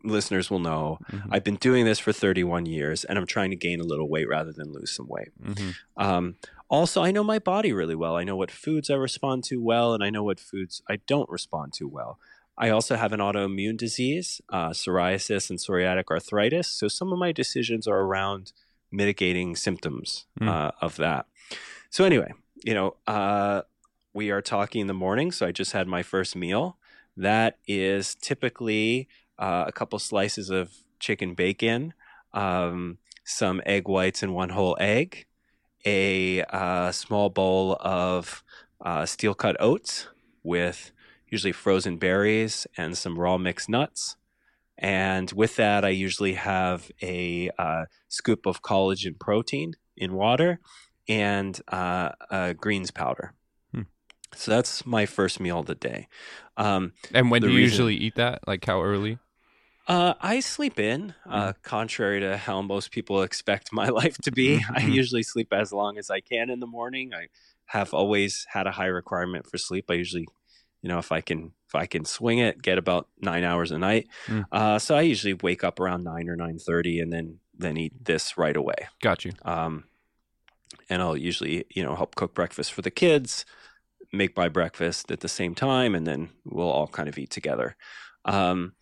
[0.04, 0.98] listeners will know.
[1.10, 1.28] Mhm.
[1.30, 4.28] I've been doing this for 31 years and I'm trying to gain a little weight
[4.28, 5.28] rather than lose some weight.
[5.42, 5.74] Mhm.
[5.96, 6.36] Um,
[6.68, 8.16] also, I know my body really well.
[8.16, 11.28] I know what foods I respond to well, and I know what foods I don't
[11.28, 12.20] respond to well.
[12.56, 16.68] I also have an autoimmune disease, uh, psoriasis and psoriatic arthritis.
[16.68, 18.52] So some of my decisions are around
[18.92, 20.48] mitigating symptoms Mm.
[20.48, 21.26] uh, of that.
[21.88, 22.32] So anyway,
[22.64, 23.62] you know, uh,
[24.12, 25.32] we are talking in the morning.
[25.32, 26.76] So I just had my first meal.
[27.16, 29.08] That is typically
[29.38, 31.94] uh, a couple slices of chicken bacon,
[32.32, 35.26] um, some egg whites and one whole egg,
[35.86, 38.42] a uh, small bowl of
[38.84, 40.08] uh, steel cut oats
[40.42, 40.92] with
[41.28, 44.16] usually frozen berries and some raw mixed nuts.
[44.76, 50.58] And with that, I usually have a uh, scoop of collagen protein in water
[51.08, 53.32] and uh, uh, greens powder.
[53.72, 53.82] Hmm.
[54.34, 56.08] So that's my first meal of the day.
[56.56, 58.46] Um, And when do you reason- usually eat that?
[58.46, 59.18] Like how early?
[59.88, 64.56] uh, I sleep in, uh, contrary to how most people expect my life to be.
[64.74, 64.92] I Mhm.
[64.94, 67.12] usually sleep as long as I can in the morning.
[67.12, 67.26] I
[67.66, 69.86] have always had a high requirement for sleep.
[69.90, 70.28] I usually,
[70.82, 73.78] you know, if I can, if I can swing it, get about nine hours a
[73.78, 74.06] night.
[74.26, 74.44] Mm.
[74.52, 77.92] Uh, so I usually wake up around nine or nine thirty, and then then eat
[78.04, 78.88] this right away.
[79.02, 79.32] Got you.
[79.42, 79.84] Um,
[80.90, 83.46] and I'll usually, you know, help cook breakfast for the kids,
[84.12, 87.76] make my breakfast at the same time, and then we'll all kind of eat together.
[88.24, 88.74] Um,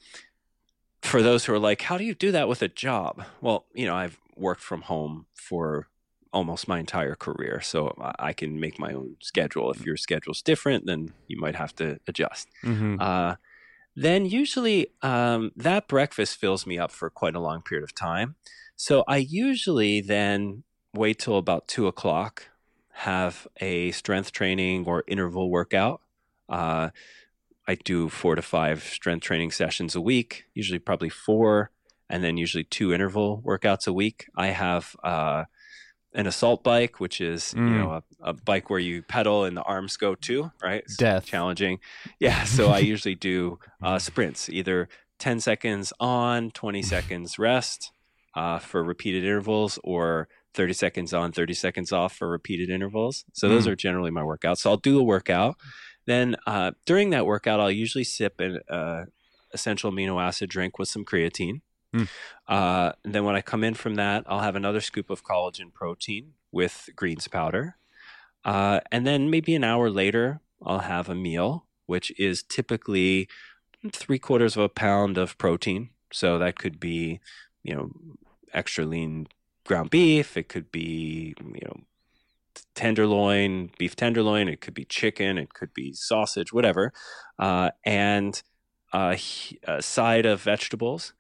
[1.03, 3.25] for those who are like, how do you do that with a job?
[3.41, 5.89] Well, you know, I've worked from home for
[6.33, 9.71] almost my entire career, so I- can make my own schedule.
[9.71, 12.49] If your schedule's different, then you might have to adjust.
[12.63, 13.37] hmm Uh,
[13.97, 18.37] then usually um, that breakfast fills me up for quite a long period of time.
[18.77, 20.63] So I usually then
[20.95, 22.49] wait till about two o'clock,
[22.93, 26.01] have a strength training or interval workout.
[26.49, 26.91] Uh,
[27.67, 31.71] I do four to five strength training sessions a week, usually probably four,
[32.09, 34.27] and then usually two interval workouts a week.
[34.35, 35.45] I have uh,
[36.15, 37.79] an assault bike, which is you Mm.
[37.79, 40.83] know a, a bike where you pedal and the arms go too, right?
[40.85, 41.27] It's Death.
[41.27, 41.81] challenging.
[42.19, 47.93] Yeah, so I usually do uh, sprints, either 10 seconds on, 20 seconds rest
[48.35, 50.29] uh, for repeated intervals, or
[50.59, 53.25] 30 seconds on, 30 seconds off for repeated intervals.
[53.33, 53.71] So those Mm.
[53.71, 54.59] are generally my workouts.
[54.59, 55.57] So I'll do a workout.
[56.07, 59.05] Then uh, during that workout, I'll usually sip an uh,
[59.55, 61.61] essential amino acid drink with some creatine.
[61.95, 62.09] Mm.
[62.49, 65.73] Uh, and then when I come in from that, I'll have another scoop of collagen
[65.73, 67.77] protein with greens powder.
[68.45, 73.29] Uh, and then maybe an hour later, I'll have a meal, which is typically
[73.93, 75.91] three quarters of a pound of protein.
[76.13, 77.21] So that could be,
[77.63, 77.91] you know,
[78.53, 79.29] extra lean
[79.69, 80.37] ground beef.
[80.37, 81.81] It could be, you know,
[82.75, 84.49] tenderloin, beef tenderloin.
[84.49, 85.39] It could be chicken.
[85.39, 86.93] It could be sausage, whatever.
[87.39, 88.43] Uh, and
[88.93, 89.19] a
[89.81, 91.13] side of vegetables,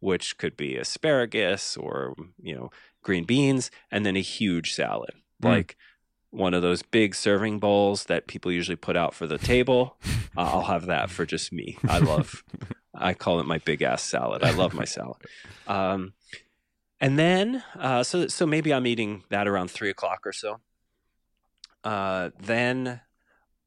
[0.00, 2.70] which could be asparagus or, you know,
[3.02, 5.48] green beans, and then a huge salad, Mm.
[5.48, 5.76] like
[6.30, 9.96] one of those big serving bowls that people usually put out for the table.
[10.36, 11.78] Uh, I'll have that for just me.
[11.88, 12.42] I love,
[12.94, 14.42] I call it my big ass salad.
[14.42, 15.16] I love my salad.
[15.66, 16.12] Um,
[17.00, 20.60] and then, uh, so so maybe I'm eating that around three o'clock or so.
[21.82, 23.00] Uh, then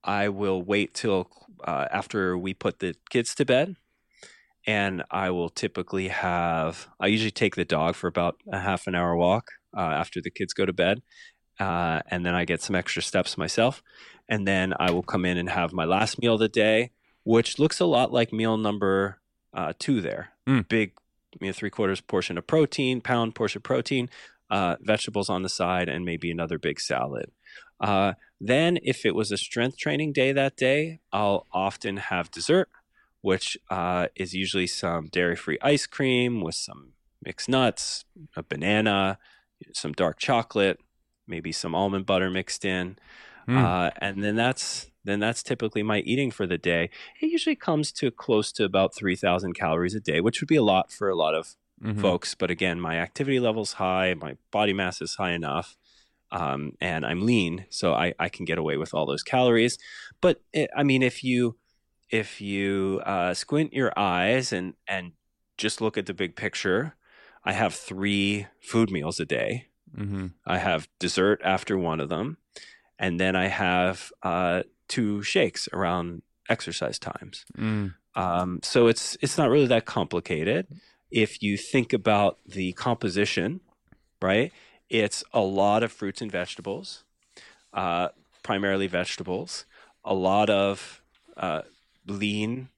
[0.03, 1.29] I will wait till
[1.63, 3.75] uh, after we put the kids to bed,
[4.65, 6.87] and I will typically have.
[6.99, 10.31] I usually take the dog for about a half an hour walk uh, after the
[10.31, 11.01] kids go to bed,
[11.59, 13.83] uh, and then I get some extra steps myself,
[14.29, 16.91] and then I will come in and have my last meal of the day,
[17.23, 19.19] which looks a lot like meal number
[19.53, 20.29] uh, two there.
[20.47, 20.67] Mm.
[20.67, 20.93] Big,
[21.39, 24.09] you know, three quarters portion of protein, pound portion of protein,
[24.49, 27.31] uh, vegetables on the side, and maybe another big salad.
[27.79, 32.69] Uh, then, if it was a strength training day that day, I'll often have dessert,
[33.21, 38.05] which uh, is usually some dairy free ice cream with some mixed nuts,
[38.35, 39.17] a banana,
[39.73, 40.79] some dark chocolate,
[41.27, 42.97] maybe some almond butter mixed in.
[43.47, 43.63] Mm.
[43.63, 46.89] Uh, and then that's then that's typically my eating for the day.
[47.21, 50.63] It usually comes to close to about 3,000 calories a day, which would be a
[50.63, 52.01] lot for a lot of Mhm.
[52.01, 52.33] folks.
[52.35, 55.77] But again, my activity level's high, my body mass is high enough,
[56.31, 59.77] um, and I'm lean, so I, I can get away with all those calories.
[60.19, 61.57] But it, I mean, if you
[62.09, 65.11] if you uh, squint your eyes and and
[65.57, 66.95] just look at the big picture,
[67.43, 69.67] I have three food meals a day.
[69.95, 70.33] Mhm.
[70.45, 72.37] I have dessert after one of them,
[72.99, 77.45] and then I have uh, two shakes around exercise times.
[77.57, 77.93] Mm.
[78.15, 80.67] Um, so it's it's not really that complicated.
[81.11, 83.61] If you think about the composition,
[84.21, 84.51] right?
[84.89, 87.03] It's a lot of fruits and vegetables,
[87.73, 88.09] uh,
[88.43, 89.65] primarily vegetables.
[90.03, 91.01] A lot of
[91.35, 91.61] uh,
[92.07, 92.69] lean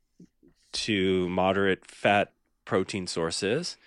[0.72, 2.34] to moderate fat
[2.66, 3.78] protein sources,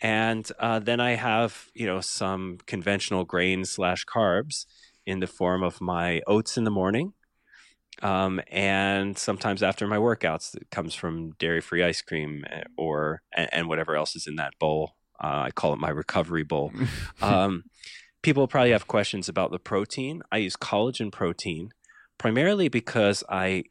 [0.00, 4.66] and uh, then I have you know some conventional grains slash carbs
[5.06, 7.14] in the form of my oats in the morning
[8.02, 13.22] um, and sometimes after my workouts it comes from dairy free ice cream eh, or
[13.34, 14.96] and, and whatever else is in that bowl.
[15.22, 16.72] Uh, i call it my recovery bowl.
[17.22, 17.64] Um,
[18.22, 20.22] people probably have questions about the protein.
[20.32, 21.70] I use collagen protein
[22.18, 23.64] primarily because i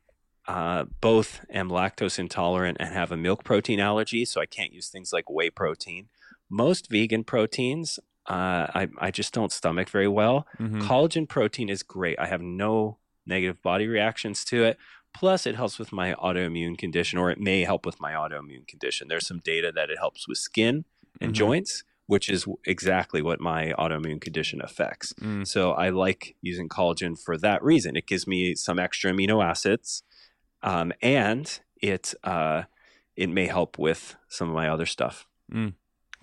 [0.47, 4.89] uh, both am lactose intolerant and have a milk protein allergy so i can't use
[4.89, 6.07] things like whey protein.
[6.49, 7.99] Most vegan proteins
[8.29, 10.47] uh, I, I just don't stomach very well.
[10.59, 10.81] Mhm.
[10.81, 12.17] collagen protein is great.
[12.19, 14.77] I have no negative body reactions to it.
[15.13, 19.07] Plus, it helps with my autoimmune condition, or it may help with my autoimmune condition.
[19.07, 20.85] There's some data that it helps with skin
[21.21, 21.35] and Mhm.
[21.35, 25.13] joints, which is exactly what my autoimmune condition affects.
[25.13, 25.47] Mm.
[25.47, 27.95] So I like using collagen for that reason.
[27.95, 30.03] It gives me some extra amino acids,
[30.63, 32.63] um, and it uh,
[33.15, 35.27] it may help with some of my other stuff.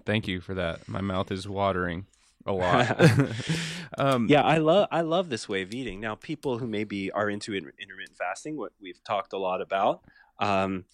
[0.04, 0.88] Thank you for that.
[0.88, 2.06] My mouth is watering
[2.46, 3.00] a lot.
[3.98, 6.00] um, Yeah, I love I love this way of eating.
[6.00, 10.02] Now, people who maybe are into inter- intermittent fasting, what we've talked a lot about,
[10.38, 10.84] um,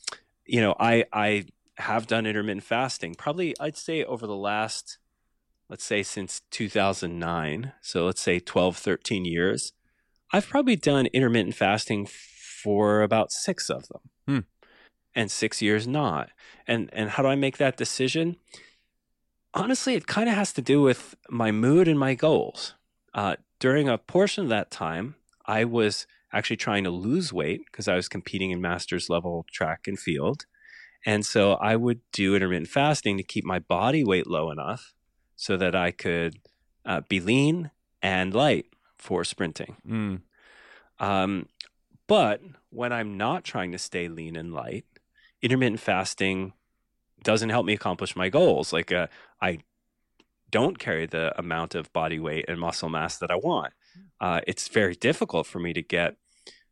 [0.45, 1.47] you know, I I
[1.79, 3.15] have done intermittent fasting.
[3.15, 4.99] Probably, I'd say over the last,
[5.69, 7.73] let's say since 2009.
[7.83, 9.73] So let's say 12, 13 years.
[10.33, 12.09] I've probably done intermittent fasting
[12.63, 14.39] for about six of them, Hmm.
[15.15, 16.31] and six years not.
[16.67, 18.37] And and how do I make that decision?
[19.57, 22.75] Honestly, it kind of has to do with my mood and my goals.
[23.15, 27.89] Uh, during a portion of that time, I was actually trying to lose weight because
[27.89, 30.45] I was competing in master's level track and field.
[31.07, 34.93] And so I would do intermittent fasting to keep my body weight low enough
[35.37, 36.37] so that I could
[36.85, 37.71] uh, be lean
[38.03, 38.67] and light
[38.99, 39.77] for sprinting.
[39.89, 40.21] Mm.
[40.99, 41.49] Um,
[42.07, 42.41] but
[42.71, 44.85] when I'm not trying to stay lean and light,
[45.43, 46.53] intermittent fasting
[47.27, 48.73] doesn't help me accomplish my goals.
[48.73, 49.09] Like uh,
[49.43, 49.59] I
[50.53, 53.73] don't carry the amount of body weight and muscle mass that I want.
[54.21, 56.15] Uh, it's very difficult for me to get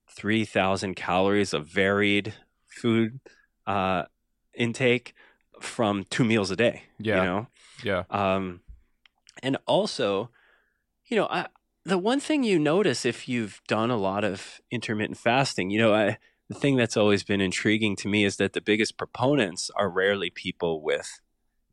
[0.09, 2.35] 3,000 calories of varied
[2.69, 3.19] food
[3.67, 4.05] uh,
[4.55, 5.13] intake
[5.61, 6.85] from two meals a day.
[7.01, 7.17] Yeah.
[7.17, 7.47] You know?
[7.83, 8.03] Yeah.
[8.09, 8.61] Um,
[9.43, 10.31] and also,
[11.07, 11.49] you know, I,
[11.85, 15.93] the one thing you notice if you've done a lot of intermittent fasting, you know,
[15.93, 16.19] I,
[16.49, 20.31] the thing that's always been intriguing to me is that the biggest proponents are rarely
[20.31, 21.21] people with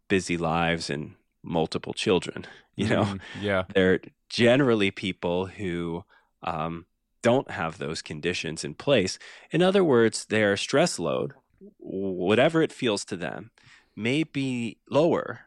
[0.07, 2.45] busy lives and multiple children.
[2.77, 3.63] You know, Mm, yeah.
[3.75, 3.99] they're
[4.29, 6.05] generally people who
[6.41, 6.85] um,
[7.21, 9.19] don't have those conditions in place.
[9.51, 11.33] In other words, their stress load,
[11.77, 13.51] whatever it feels to them,
[13.95, 15.41] may be lower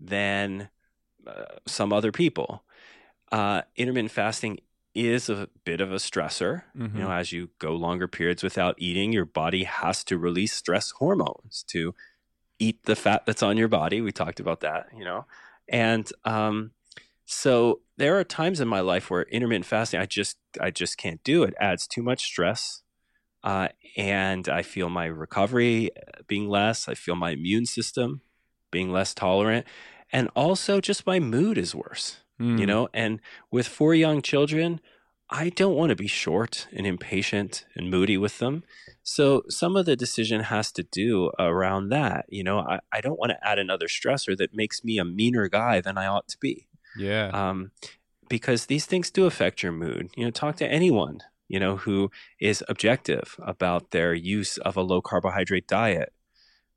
[0.00, 0.70] than
[1.26, 2.62] uh, some other people.
[3.32, 4.60] Uh, intermittent fasting
[5.06, 6.62] is a bit of a stressor.
[6.76, 6.94] Mhm.
[6.94, 10.90] You know, as you go longer periods without eating, your body has to release stress
[10.92, 11.94] hormones to
[12.58, 14.00] eat the fat that's on your body.
[14.00, 15.26] We talked about that, you know.
[15.68, 16.72] And um,
[17.24, 21.22] so there are times in my life where intermittent fasting, I just I just can't
[21.22, 21.54] do it.
[21.60, 22.82] Adds too much stress,
[23.44, 26.88] uh, and I feel my recovery uh, being less.
[26.88, 28.22] I feel my immune system
[28.70, 29.66] being less tolerant,
[30.12, 32.18] and also just my mood is worse.
[32.40, 32.58] Mm.
[32.58, 33.20] You know, and
[33.50, 34.80] with four young children,
[35.30, 38.62] I don't want to be short and impatient and moody with them.
[39.02, 42.26] So some of the decision has to do around that.
[42.28, 45.48] You know, I, I don't want to add another stressor that makes me a meaner
[45.48, 47.28] guy than I ought to be Yeah.
[47.34, 47.72] um,
[48.28, 50.10] because these things do affect your mood.
[50.16, 54.82] You know, talk to anyone you know, who is objective about their use of a
[54.82, 56.12] low carbohydrate diet.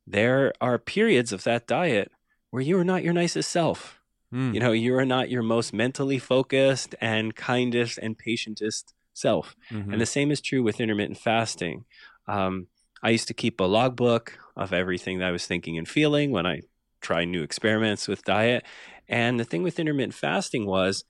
[0.07, 2.11] There are periods of that diet
[2.49, 3.99] where you are not your nicest self.
[4.33, 4.53] Mm.
[4.53, 9.55] You know, you are not your most mentally focused and kindest and patientest self.
[9.71, 9.91] Mhm.
[9.91, 11.85] And the same is true with intermittent fasting.
[12.27, 12.67] Um,
[13.03, 16.45] I used to keep a logbook of everything that I was thinking and feeling when
[16.45, 16.61] I
[17.01, 18.63] tried new experiments with diet.
[19.07, 21.03] And the thing with intermittent fasting was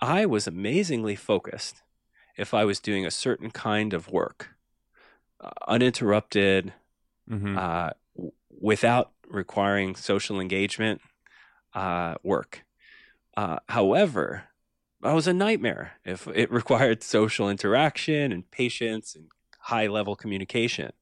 [0.00, 1.82] I was amazingly focused
[2.38, 4.50] if I was doing a certain kind of work,
[5.40, 6.72] uh, uninterrupted,
[7.26, 7.56] Mhm.
[7.58, 11.00] uh, w- without requiring social engagement
[11.74, 12.64] uh, work.
[13.36, 14.44] Uh, however,
[15.02, 20.92] I was a nightmare if it required social interaction and patience and high level communication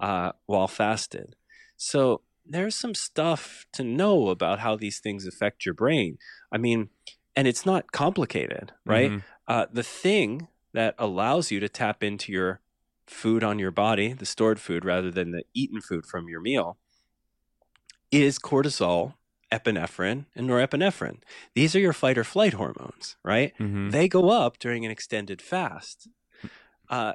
[0.00, 1.36] uh, while fasted.
[1.76, 6.18] So there's some stuff to know about how these things affect your brain.
[6.52, 6.90] I mean,
[7.36, 9.12] and it's not complicated, right?
[9.12, 9.22] Mhm.
[9.48, 12.60] uh, the thing that allows you to tap into your
[13.06, 16.78] food on your body, the stored food rather than the eaten food from your meal,
[18.10, 19.14] is cortisol,
[19.52, 21.18] epinephrine, and norepinephrine.
[21.54, 23.52] These are your fight or flight hormones, right?
[23.58, 23.92] Mhm.
[23.92, 26.08] They go up during an extended fast.
[26.88, 27.14] Uh,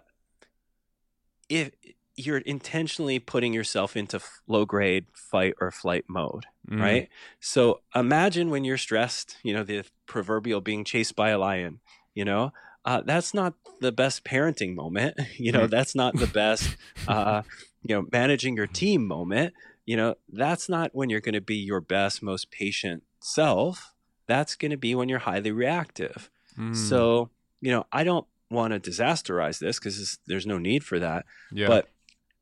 [1.50, 1.72] if
[2.16, 6.80] you're intentionally putting yourself into low grade fight or flight mode, Mhm.
[6.82, 7.10] right?
[7.40, 11.80] So imagine when you're stressed, you know, the proverbial being chased by a lion,
[12.16, 12.54] you know,
[12.86, 15.16] uh, that's not the best parenting moment.
[15.40, 16.76] You know, that's not the best,
[17.08, 17.44] uh,
[17.84, 19.54] you know, managing your team moment.
[19.88, 23.94] You know, that's not when you're going to be your best, most patient self.
[24.28, 26.30] That's going to be when you're highly reactive.
[26.60, 26.76] Mm.
[26.76, 27.30] So,
[27.62, 31.26] you know, I don't want to disasterize this because there's no need for that.
[31.52, 31.68] yeah.
[31.68, 31.88] But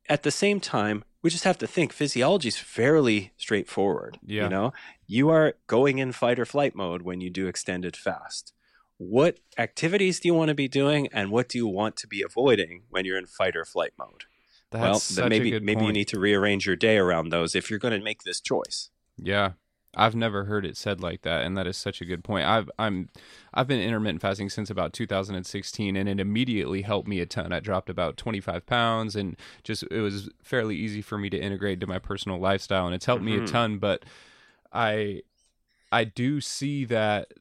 [0.10, 4.20] at the same time, we just have to think physiology is fairly straightforward.
[4.26, 4.43] Yeah.
[4.43, 4.74] You know,
[5.06, 8.54] you are going in fight or flight mode when you do extended fast.
[8.98, 12.24] What activities do you want to be doing and what do you want to be
[12.24, 14.24] avoiding when you're in fight or flight mode?
[14.82, 17.97] That's well, maybe maybe you need to rearrange your day around those if you're going
[17.97, 18.89] to make this choice.
[19.17, 19.53] Yeah.
[19.97, 22.45] I've never heard it said like that, and that is such a good point.
[22.45, 23.07] I've I'm
[23.53, 27.53] I've been intermittent fasting since about 2016, and it immediately helped me a ton.
[27.53, 31.80] I dropped about 25 pounds, and just it was fairly easy for me to integrate
[31.80, 33.47] to my personal lifestyle, and it's helped me a Mhm.
[33.47, 33.78] ton.
[33.78, 34.03] But
[34.73, 35.21] I
[35.93, 37.32] I do see that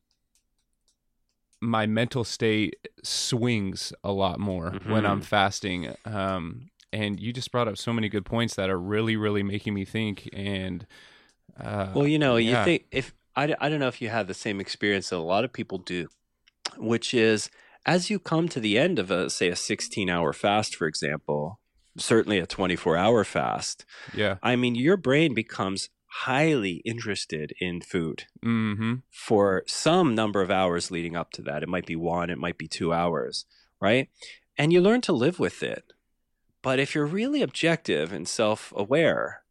[1.61, 5.25] my mental state swings a lot more when I'm Mhm.
[5.25, 5.97] fasting.
[6.05, 9.75] Um, and you just brought up so many good points that are really, really making
[9.75, 10.29] me think.
[10.33, 10.87] And
[11.61, 12.61] uh, Well, you know, yeah.
[12.61, 15.19] you think if I, I don't know if you have the same experience that a
[15.19, 16.09] lot of people do,
[16.77, 17.51] which is
[17.85, 21.59] as you come to the end of a say a 16 hour fast, for example,
[21.99, 23.85] certainly a 24 hour fast,
[24.15, 25.91] yeah, I mean, your brain becomes
[26.23, 31.65] highly interested in food mm-hmm, for some number of hours leading up to that.
[31.65, 33.47] It might be one, it might be two hours,
[33.81, 34.09] right?
[34.57, 35.93] And you learn to live with it.
[36.65, 39.43] But if you're really objective and self aware,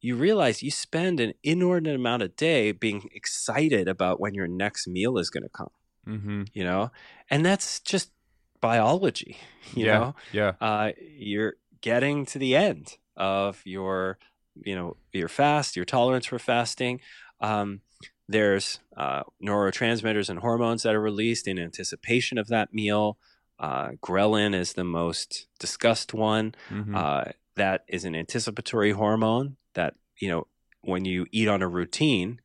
[0.00, 4.86] you realize you spend an inordinate amount of day being excited about when your next
[4.86, 5.70] meal is going to come,
[6.06, 6.92] mm-hmm, you know?
[7.28, 8.12] And that's just
[8.60, 9.36] biology,
[9.74, 10.14] you yeah, know?
[10.32, 14.18] yeah, uh, you're getting to the end of your
[14.64, 17.00] you know your fast your tolerance for fasting
[17.40, 17.80] um,
[18.28, 23.18] there's uh, neurotransmitters and hormones that are released in anticipation of that meal
[23.60, 26.54] uh, ghrelin is the most discussed one.
[26.70, 30.46] Mhm, uh, that is an anticipatory hormone that you know
[30.80, 32.40] when you eat on a routine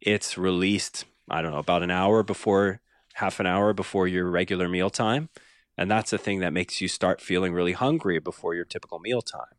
[0.00, 2.80] it's released i don't know about an hour before
[3.14, 5.28] half an hour before your regular meal time
[5.76, 9.20] and that's the thing that makes you start feeling really hungry before your typical meal
[9.20, 9.56] time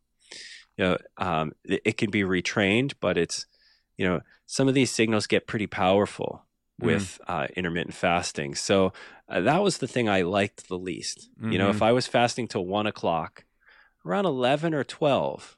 [0.77, 3.45] you know um, it, it can be retrained but it's
[3.97, 6.45] you know some of these signals get pretty powerful
[6.79, 6.85] Mm.
[6.85, 8.93] with uh, intermittent fasting so
[9.27, 12.47] uh, that was the thing i liked the least you know if i was fasting
[12.47, 13.43] till one o'clock
[14.05, 15.57] around 11 or 12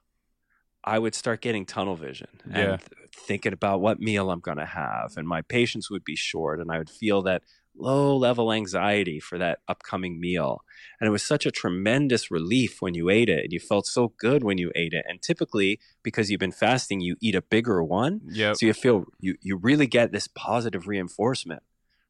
[0.83, 2.57] i would start getting tunnel vision Yeah.
[2.59, 6.15] and th- thinking about what meal i'm going to have and my patience would be
[6.15, 7.43] short and i would feel that
[7.75, 10.63] low level anxiety for that upcoming meal.
[10.99, 14.13] And it was such a tremendous relief when you ate it and you felt so
[14.17, 15.05] good when you ate it.
[15.07, 18.21] And typically because you've been fasting you eat a bigger one.
[18.25, 21.63] Yep, so you feel you you really get this positive reinforcement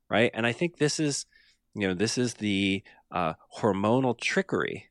[0.09, 0.31] right?
[0.33, 1.25] And i think this is
[1.73, 4.89] you know this is the uh, hormonal trickery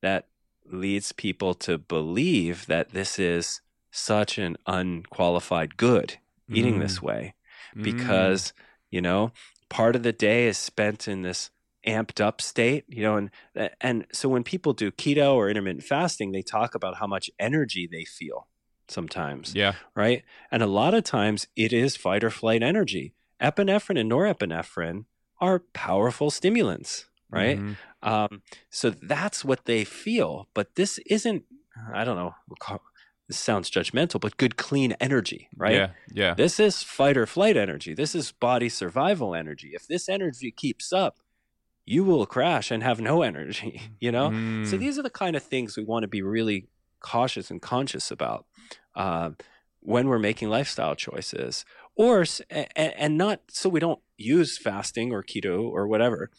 [0.00, 0.28] that
[0.70, 6.18] leads people to believe that this is such an unqualified good
[6.50, 7.34] eating Mm, this way.
[7.76, 8.52] Mm, because
[8.90, 9.32] you know
[9.68, 11.50] part of the day is spent in this
[11.86, 13.30] amped up state you know and
[13.80, 17.88] and so when people do keto or intermittent fasting they talk about how much energy
[17.90, 18.48] they feel
[18.88, 20.22] sometimes yeah, right?
[20.50, 23.14] And a lot of times it is fight or flight energy.
[23.40, 25.04] Epinephrine and norepinephrine
[25.40, 27.58] are powerful stimulants, right?
[27.58, 27.76] Mhm.
[28.02, 30.48] Um, so that's what they feel.
[30.54, 31.44] But this isn't,
[31.94, 32.82] I don't know, we'll call-
[33.28, 35.74] this sounds judgmental, but good, clean energy, right?
[35.74, 35.90] Yeah.
[36.12, 36.34] Yeah.
[36.34, 37.94] This is fight or flight energy.
[37.94, 39.72] This is body survival energy.
[39.74, 41.18] If this energy keeps up,
[41.84, 44.30] you will crash and have no energy, you know?
[44.64, 44.80] So Mm.
[44.80, 46.68] these are the kind of things we want to be really
[47.00, 48.46] cautious and conscious about
[48.96, 49.30] uh,
[49.80, 51.64] when we're making lifestyle choices,
[51.94, 56.30] or s- a- a- and not so we don't use fasting or keto or whatever.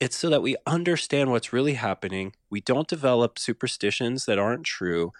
[0.00, 2.34] It's so that we understand what's really happening.
[2.50, 5.12] We don't develop superstitions that aren't true,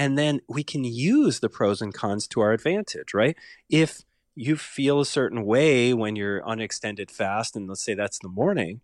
[0.00, 3.12] and then we can use the pros and cons to our advantage.
[3.14, 3.36] Right?
[3.68, 4.02] If
[4.34, 8.28] you feel a certain way when you're on extended fast, and let's say that's the
[8.28, 8.80] morning,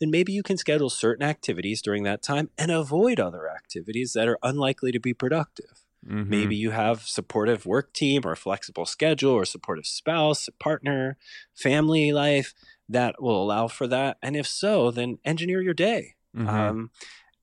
[0.00, 4.28] then maybe you can schedule certain activities during that time and avoid other activities that
[4.28, 5.74] are unlikely to be productive.
[6.06, 6.28] Mhm.
[6.28, 11.16] Maybe you have supportive work team or flexible schedule or supportive spouse, partner,
[11.54, 12.54] family life
[12.88, 14.18] that will allow for that.
[14.22, 16.48] And if so, then engineer your day Mhm.
[16.48, 16.90] um,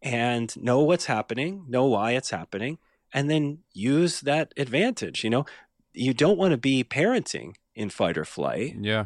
[0.02, 2.78] and know what's happening, know why it's happening,
[3.16, 5.24] and then use that advantage.
[5.24, 5.46] You know,
[5.94, 9.06] you don't want to be parenting in fight or flight, yeah.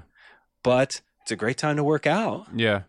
[0.63, 2.47] but it's a great time to work out.
[2.53, 2.81] Yeah.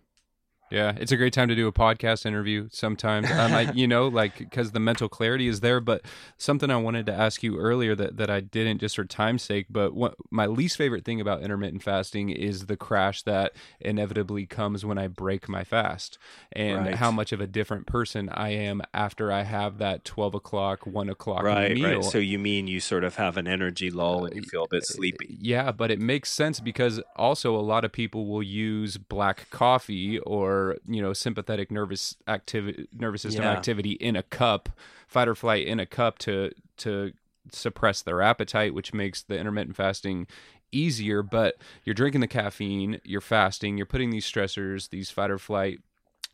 [0.70, 3.30] Yeah, it's a great time to do a podcast interview sometimes.
[3.30, 5.80] Um, I, you know, like because the mental clarity is there.
[5.80, 6.02] But
[6.38, 9.66] something I wanted to ask you earlier that, that I didn't just for time's sake.
[9.68, 14.84] But what my least favorite thing about intermittent fasting is the crash that inevitably comes
[14.84, 16.18] when I break my fast,
[16.52, 16.94] and Right.
[16.94, 21.08] how much of a different person I am after I have that twelve o'clock, one
[21.08, 22.02] o'clock Right, meal.
[22.02, 22.04] right.
[22.04, 24.86] So you mean you sort of have an energy lull and you feel a bit
[24.86, 25.36] sleepy?
[25.40, 30.18] Yeah, but it makes sense because also a lot of people will use black coffee
[30.20, 33.52] or you know sympathetic nervous activity, nervous system Yeah.
[33.52, 34.68] activity in a cup,
[35.08, 37.12] fight or flight in a cup to to
[37.52, 40.26] suppress their appetite, which makes the intermittent fasting
[40.72, 41.22] easier.
[41.22, 45.80] But you're drinking the caffeine, you're fasting, you're putting these stressors, these fight or flight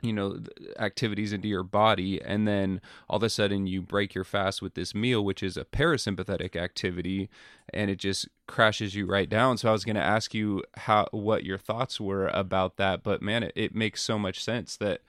[0.02, 0.38] you know
[0.78, 4.74] activities into your body and then all of a sudden you break your fast with
[4.74, 7.28] this meal which is a parasympathetic activity
[7.72, 9.58] and it just crashes you right down.
[9.58, 13.22] So i was going to ask you how what your thoughts were about that but
[13.22, 15.00] man it, it makes so much sense that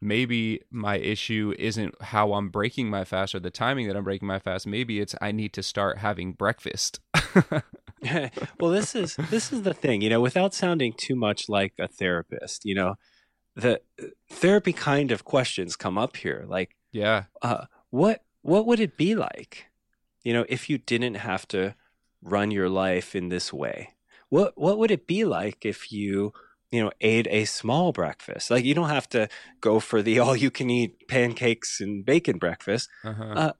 [0.00, 4.28] maybe my issue isn't how i'm breaking my fast or the timing that i'm breaking
[4.28, 4.66] my fast.
[4.66, 7.00] Maybe it's i need to start having breakfast.
[8.60, 11.88] Well, this is this is the thing, you know, without sounding too much like a
[11.88, 12.94] therapist, you know,
[13.56, 18.80] the uh, therapy kind of questions come up here, like yeah uh, what what would
[18.80, 19.66] it be like,
[20.22, 21.74] you know, if you didn't have to
[22.22, 23.94] run your life in this way?
[24.28, 26.32] What what would it be like if you
[26.70, 28.50] you know ate a small breakfast?
[28.50, 29.28] Like you don't have to
[29.60, 32.88] go for the all you can eat pancakes and bacon breakfast.
[33.04, 33.32] uh-huh.
[33.34, 33.52] Uh,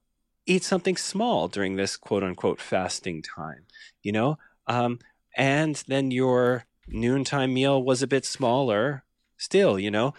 [0.47, 3.67] eat something small during this quote unquote fasting time,
[4.03, 4.39] you know?
[4.67, 4.99] Um,
[5.37, 9.05] and then your noontime meal was a bit smaller
[9.37, 10.15] still, you know?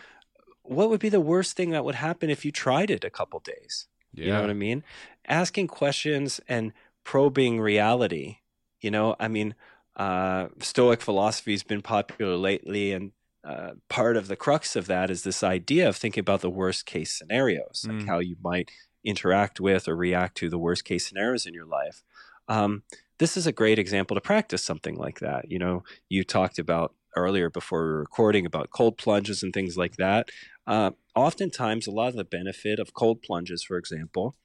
[0.64, 3.40] What would be the worst thing that would happen if you tried it a couple
[3.40, 3.88] days?
[4.14, 4.84] yeah You know what I mean?
[5.28, 8.38] Asking questions and probing reality.
[8.82, 9.56] You know, I mean,
[9.96, 13.12] uh, Stoic philosophy has been popular lately, and
[13.44, 16.86] uh, part of the crux of that is this idea of thinking about the worst
[16.86, 18.08] case scenarios, like Mm.
[18.08, 18.72] how you might
[19.04, 22.04] interact with or react to the worst case scenarios in your life.
[22.48, 22.84] Um,
[23.20, 25.50] this is a great example to practice something like that.
[25.50, 29.78] You know, you talked about earlier before we were recording about cold plunges and things
[29.78, 30.30] like that.
[30.68, 34.36] Uh, oftentimes, a lot of the benefit of cold plunges, for example,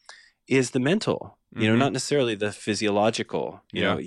[0.49, 1.39] is the mental.
[1.57, 1.79] You know, Mhm.
[1.81, 3.63] not necessarily the physiological.
[3.73, 3.95] You Yeah.
[3.95, 4.01] know,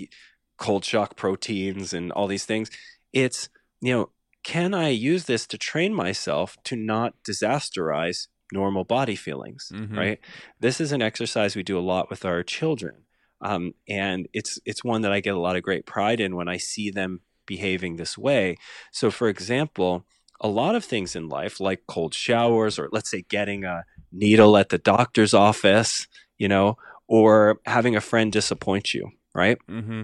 [0.57, 2.69] cold shock proteins and all these things.
[3.11, 3.49] It's
[3.81, 4.11] you know,
[4.43, 9.71] can I use this to train myself to not disasterize normal body feelings?
[9.73, 9.97] Mhm.
[9.97, 10.19] Right.
[10.59, 13.05] This is an exercise we do a lot with our children,
[13.41, 16.47] um, and it's it's one that I get a lot of great pride in when
[16.47, 18.57] I see them behaving this way.
[18.91, 20.05] So, for example,
[20.41, 24.57] a lot of things in life, like cold showers, or let's say getting a needle
[24.57, 26.07] at the doctor's office,
[26.37, 29.57] you know, or having a friend disappoint you, right?
[29.69, 30.03] mm-hmm.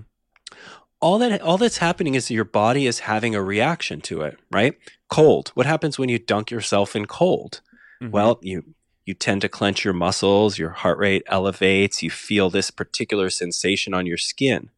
[1.02, 4.76] All that all that's happening is your body is having a reaction to it, right?
[5.10, 5.49] Cold.
[5.53, 7.61] What happens when you dunk yourself in cold?
[8.02, 8.11] Mm-hmm.
[8.11, 8.76] Well, you
[9.06, 13.94] you tend to clench your muscles, your heart rate elevates, you feel this particular sensation
[13.94, 14.70] on your skin.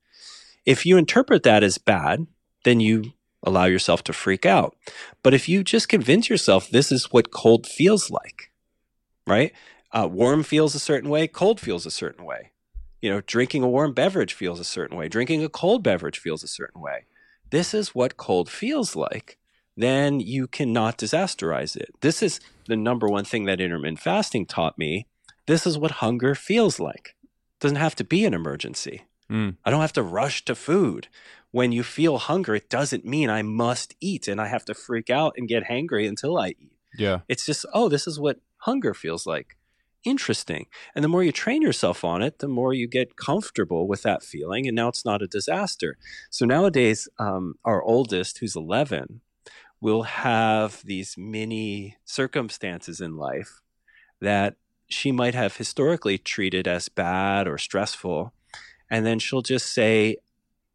[0.65, 2.27] If you interpret that as bad,
[2.63, 3.13] then you
[3.43, 4.75] allow yourself to freak out.
[5.23, 8.51] But if you just convince yourself this is what cold feels like,
[9.25, 9.51] right?
[9.91, 12.51] Uh, warm feels a certain way, cold feels a certain way.
[13.01, 16.43] You know, drinking a warm beverage feels a certain way, drinking a cold beverage feels
[16.43, 17.05] a certain way.
[17.49, 19.37] This is what cold feels like.
[19.75, 21.89] Then you cannot disasterize it.
[22.01, 25.07] This is the number one thing that intermittent fasting taught me.
[25.47, 27.15] This is what hunger feels like.
[27.23, 29.03] It doesn't have to be an emergency.
[29.29, 29.55] Mm.
[29.65, 31.07] I don't have to rush to food.
[31.51, 35.09] When you feel hunger, it doesn't mean I must eat and I have to freak
[35.09, 36.77] out and get hangry until I eat.
[36.97, 37.19] Yeah.
[37.27, 39.57] It's just, oh, this is what hunger feels like.
[40.03, 40.65] Interesting.
[40.95, 44.23] And the more you train yourself on it, the more you get comfortable with that
[44.23, 44.65] feeling.
[44.65, 45.97] And now it's not a disaster.
[46.29, 49.21] So nowadays, um, our oldest, who's 11,
[49.79, 53.61] will have these mini circumstances in life
[54.19, 54.55] that
[54.87, 58.33] she might have historically treated as bad or stressful.
[58.89, 60.17] And then she'll just say,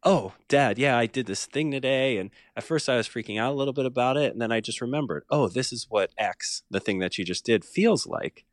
[0.03, 2.19] Oh, dad, yeah, I did this thing today.
[2.19, 4.33] And at first I was freaking out a little bit about it.
[4.33, 7.45] And then I just remembered, Oh, this is what X, the thing that you just
[7.45, 8.45] did, feels like.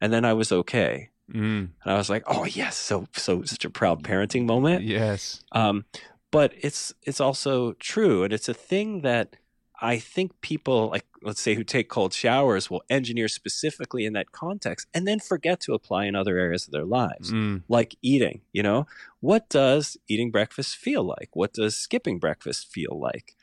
[0.00, 1.10] And then I was okay.
[1.32, 1.70] Mm.
[1.82, 2.76] And I was like, Oh, yes.
[2.76, 4.84] So, so such a proud parenting moment.
[4.84, 5.42] Yes.
[5.52, 5.84] Um,
[6.30, 9.36] but it's it's also true, and it's a thing that
[9.80, 14.32] I think people like let's say who take cold showers will engineer specifically in that
[14.32, 17.62] context and then forget to apply in other areas of their lives Mm.
[17.68, 18.86] like eating you know?
[19.20, 21.30] What does eating breakfast feel like?
[21.34, 23.36] What does skipping breakfast feel like?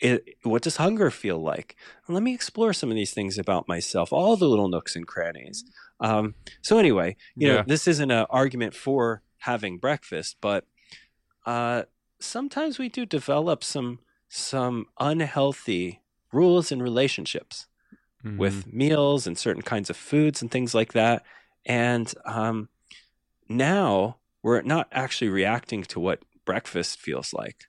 [0.00, 1.76] It, what does hunger feel like?
[2.06, 5.06] And let me explore some of these things about myself all the little nooks and
[5.06, 5.64] crannies.
[6.00, 7.56] Um, so anyway you Yeah.
[7.56, 10.66] know this isn't an argument for having breakfast but
[11.46, 11.82] uh,
[12.20, 13.98] sometimes we do develop some
[14.30, 16.00] some unhealthy
[16.32, 17.66] rules and relationships
[18.24, 18.36] Mhm.
[18.38, 21.24] with meals and certain kinds of foods and things like that.
[21.66, 22.68] And um,
[23.48, 27.64] now we're not actually reacting to what breakfast feels like.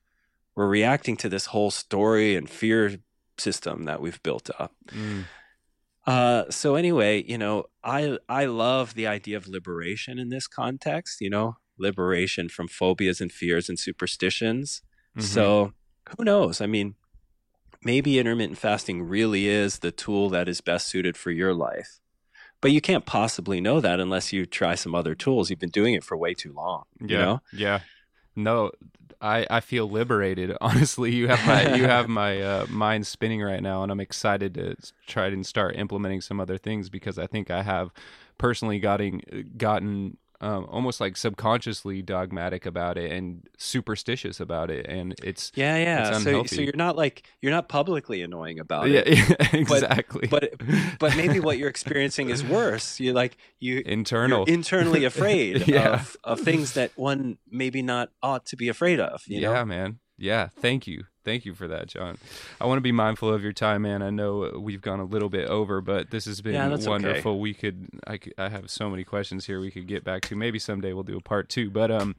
[0.56, 2.98] We're reacting to this whole story and fear
[3.38, 4.74] system that we've built up.
[4.88, 5.26] Mm.
[6.06, 11.22] Uh, so anyway, you know, I I love the idea of liberation in this context.
[11.22, 14.82] You know, liberation from phobias and fears and superstitions.
[15.18, 15.22] Mhm.
[15.24, 15.74] So
[16.18, 16.62] who knows?
[16.62, 16.96] I mean,
[17.84, 22.00] maybe intermittent fasting really is the tool that is best suited for your life.
[22.62, 25.50] But you can't possibly know that unless you try some other tools.
[25.50, 26.84] You've been doing it for way too long.
[27.00, 27.08] yeah.
[27.08, 27.42] You know?
[27.54, 27.80] Yeah.
[28.36, 28.72] No,
[29.20, 30.56] I I feel liberated.
[30.62, 34.54] Honestly, you have my you have my uh, mind spinning right now, and I'm excited
[34.56, 34.76] to
[35.08, 37.92] try and start implementing some other things because I think I have
[38.38, 45.16] personally gotten gotten um, almost like subconsciously dogmatic about it and superstitious about it, and
[45.24, 46.10] it's Yeah, yeah.
[46.16, 49.54] It's So, so you're not like you're not publicly annoying about yeah, it.
[49.54, 50.28] exactly.
[50.28, 50.54] But
[51.00, 53.00] but maybe what you're experiencing is worse.
[53.00, 55.94] You're like you internal, you're internally afraid Yeah.
[55.94, 59.22] of, of things that one maybe not ought to be afraid of.
[59.28, 59.66] You yeah, know?
[59.66, 60.00] man.
[60.18, 61.06] Yeah, thank you.
[61.24, 62.18] Thank you for that, John.
[62.60, 64.02] I want to be mindful of your time, man.
[64.02, 66.90] I know we've gone a little bit over, but this has been Yeah, that's okay.
[66.90, 67.40] wonderful.
[67.40, 70.36] We could I, could I have so many questions here we could get back to.
[70.36, 71.70] Maybe someday we'll do a part 2.
[71.70, 72.16] But um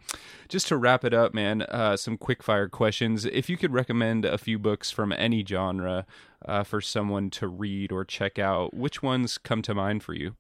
[0.49, 3.24] just to wrap it up, man, uh some quick fire questions.
[3.24, 6.07] If you could recommend a few books from any genre
[6.45, 10.37] uh, for someone to read or check out, which ones come to mind for you?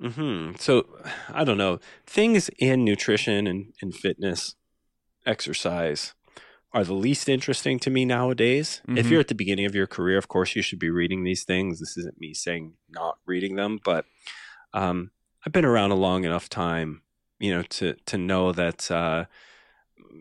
[0.00, 0.86] hmm So
[1.32, 1.78] I don't know.
[2.06, 4.54] Things in nutrition and, and fitness,
[5.24, 6.12] exercise
[6.72, 8.82] are the least interesting to me nowadays.
[8.88, 9.10] If Mhm.
[9.10, 11.80] you're at the beginning of your career, of course, you should be reading these things.
[11.80, 14.04] This isn't me saying not reading them, but
[14.74, 15.10] um,
[15.44, 17.02] I've been around a long enough time,
[17.38, 18.90] you know, to to know that.
[18.90, 19.26] Uh,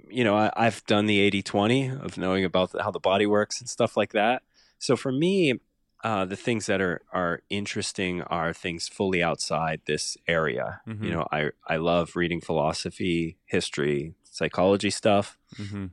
[0.09, 3.25] you know, I, I've done the 80 20 of knowing about the, how the body
[3.25, 4.43] works and stuff like that.
[4.79, 5.55] So for me,
[6.03, 10.81] uh, the things that are are interesting are things fully outside this area.
[10.87, 11.03] Mhm.
[11.03, 15.37] You know, I I love reading philosophy, history, psychology stuff.
[15.57, 15.87] hmm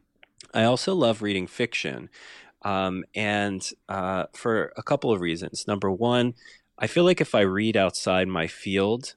[0.55, 2.11] I also love reading fiction,
[2.63, 5.65] um, and uh, for a couple of reasons.
[5.67, 6.35] Number one,
[6.79, 9.15] I feel like if I read outside my field,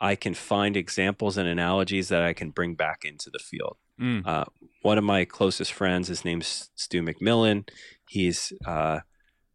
[0.00, 4.26] I can find examples and analogies that I can bring back into the field Mm.
[4.26, 4.46] uh,
[4.80, 7.68] one of my closest friends, his name's Stu McMillan.
[8.08, 9.00] He's uh,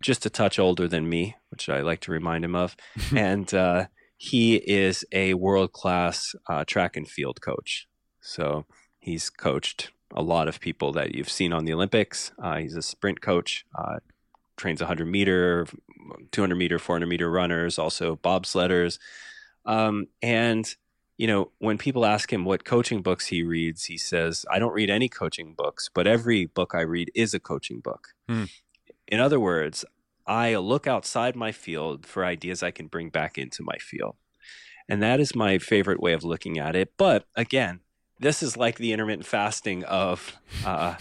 [0.01, 2.77] just a touch older than me, which I like to remind him of.
[3.15, 7.87] and uh, he is a world class uh, track and field coach.
[8.21, 8.65] So
[8.99, 12.31] he's coached a lot of people that you've seen on the Olympics.
[12.41, 13.97] Uh, he's a sprint coach, uh,
[14.55, 15.67] trains 100 meter,
[16.31, 18.99] 200 meter, 400 meter runners, also bobsledders.
[19.65, 20.75] Um, and
[21.17, 24.73] you know, when people ask him what coaching books he reads, he says, I don't
[24.73, 28.09] read any coaching books, but every book I read is a coaching book.
[28.29, 28.45] Hmm.
[29.07, 29.83] In other words,
[30.27, 34.15] I look outside my field for ideas I can bring back into my field.
[34.87, 36.93] And that is my favorite way of looking at it.
[36.97, 37.79] But again,
[38.19, 40.33] this is like the intermittent fasting of
[40.65, 40.95] uh,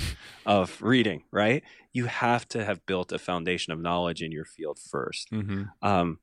[0.44, 1.62] of reading, right?
[1.92, 6.18] You have to have built a foundation of knowledge in your field first hmm um,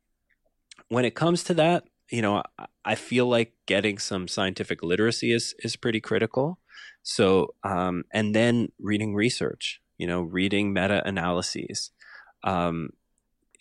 [0.90, 5.32] when it comes to that, you know, I- I feel like getting some scientific literacy
[5.32, 6.60] is is pretty critical.
[7.02, 11.92] So, um, and then reading research, you know, reading meta analyses.
[12.44, 12.90] Um,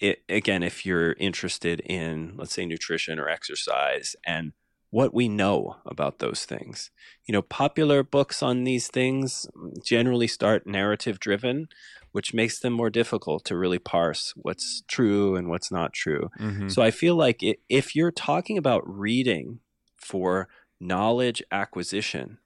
[0.01, 4.53] it, again, if you're interested in, let's say, nutrition or exercise, and
[4.93, 6.91] what we know about those things.
[7.25, 9.47] You know, popular books on these things
[9.83, 11.69] generally start narrative driven,
[12.13, 16.31] which makes them more difficult to really parse what's true and what's not true.
[16.39, 16.69] Mm-hmm.
[16.69, 19.61] So I feel like if you're talking about reading
[19.97, 20.49] for
[20.79, 22.37] knowledge acquisition,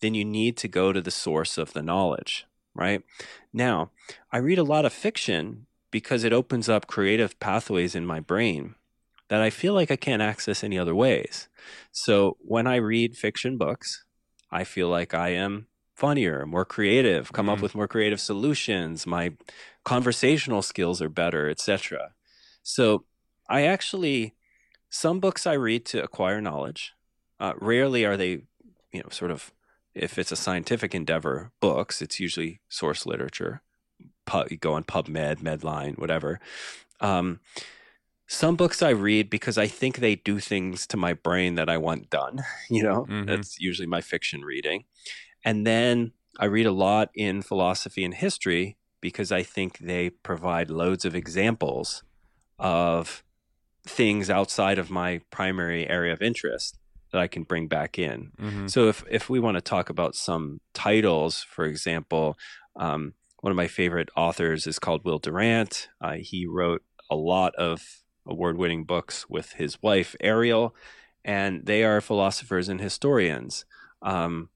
[0.00, 3.02] then you need to go to the source of the knowledge, right?
[3.52, 3.90] Now,
[4.32, 8.76] I read a lot of fiction because it opens up creative pathways in my brain
[9.32, 11.48] that I feel like I can't access any other ways.
[11.90, 14.04] So when I read fiction books,
[14.50, 17.54] I feel like I am funnier, more creative, come mm-hmm.
[17.54, 19.32] up with more creative solutions, my
[19.86, 22.12] conversational skills are better, etc.
[22.62, 23.06] So
[23.48, 24.34] I actually
[24.90, 26.92] some books I read to acquire knowledge.
[27.40, 28.42] Uh, rarely are they,
[28.92, 29.50] you know, sort of
[29.94, 32.02] if it's a scientific endeavor, books.
[32.02, 33.62] It's usually source literature.
[34.26, 36.38] Pub, you go on PubMed, Medline, whatever.
[37.00, 37.40] Um,
[38.26, 41.78] some books I read because I think they do things to my brain that I
[41.78, 42.42] want done.
[42.70, 43.26] You know, mm-hmm.
[43.26, 44.84] that's usually my fiction reading.
[45.44, 50.70] And then I read a lot in philosophy and history because I think they provide
[50.70, 52.02] loads of examples
[52.58, 53.22] of
[53.84, 56.78] things outside of my primary area of interest
[57.12, 58.32] that I can bring back in.
[58.40, 58.68] Mm-hmm.
[58.68, 62.38] So if if we want to talk about some titles, for example,
[62.76, 65.88] um, one of my favorite authors is called Will Durant.
[66.00, 70.74] Uh, he wrote a lot of award-winning books with his wife Ariel,
[71.24, 73.64] and they are philosophers and historians.
[74.02, 74.48] Um,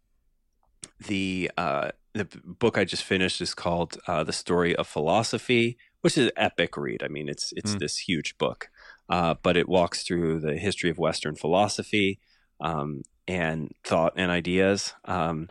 [1.06, 6.16] the uh, the book I just finished is called uh, "The Story of Philosophy," which
[6.16, 7.02] is an epic read.
[7.02, 7.78] I mean, it's it's mm.
[7.78, 8.70] this huge book,
[9.08, 12.18] uh, but it walks through the history of Western philosophy
[12.60, 14.94] um, and thought and ideas.
[15.04, 15.48] Um,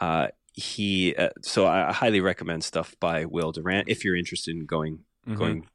[0.00, 4.66] uh, he uh, so I highly recommend stuff by Will Durant if you're interested in
[4.66, 5.34] going mm-hmm.
[5.34, 5.68] going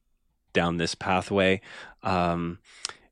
[0.53, 1.61] down this pathway.
[2.03, 2.59] Um,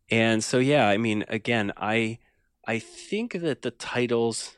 [0.10, 2.20] and so yeah, I mean, again, I
[2.66, 4.58] I think that the titles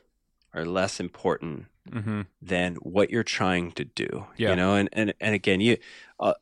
[0.54, 2.22] are less important mm-hmm.
[2.40, 4.26] than what you're trying to do.
[4.36, 4.50] Yeah.
[4.50, 5.78] You know, and and and again, you
[6.20, 6.34] uh,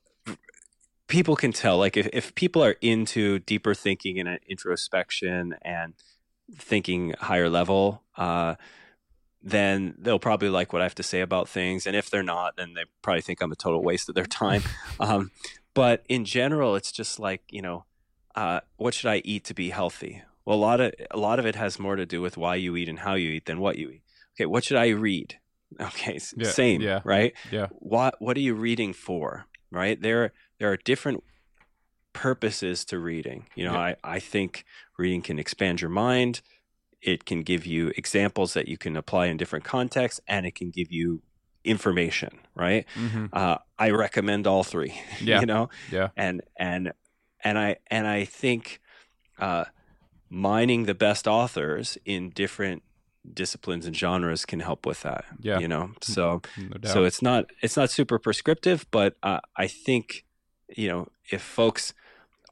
[1.10, 5.94] people can tell like if, if people are into deeper thinking and introspection and
[6.56, 8.54] thinking higher level, uh,
[9.42, 11.86] then they'll probably like what I have to say about things.
[11.86, 14.62] And if they're not, then they probably think I'm a total waste of their time.
[15.00, 15.30] um,
[15.74, 17.84] but in general, it's just like you know,
[18.34, 20.22] uh, what should I eat to be healthy?
[20.44, 22.76] Well, a lot of a lot of it has more to do with why you
[22.76, 24.02] eat and how you eat than what you eat.
[24.34, 25.36] Okay, what should I read?
[25.80, 27.32] Okay, yeah, same, yeah, right?
[27.52, 27.68] Yeah.
[27.70, 29.46] What what are you reading for?
[29.70, 31.22] Right there, there are different
[32.12, 33.46] purposes to reading.
[33.54, 33.78] You know, yeah.
[33.78, 34.64] I I think
[34.98, 36.40] reading can expand your mind.
[37.00, 40.70] It can give you examples that you can apply in different contexts, and it can
[40.70, 41.22] give you
[41.64, 42.38] information.
[42.54, 42.86] Right?
[42.94, 43.26] Mm-hmm.
[43.32, 45.00] Uh, I recommend all three.
[45.20, 45.40] Yeah.
[45.40, 45.68] you know.
[45.90, 46.08] Yeah.
[46.16, 46.92] And and
[47.42, 48.80] and I and I think
[49.38, 49.64] uh,
[50.28, 52.82] mining the best authors in different
[53.34, 55.24] disciplines and genres can help with that.
[55.40, 55.58] Yeah.
[55.58, 55.92] You know.
[56.00, 60.24] So no so it's not it's not super prescriptive, but uh, I think
[60.68, 61.92] you know if folks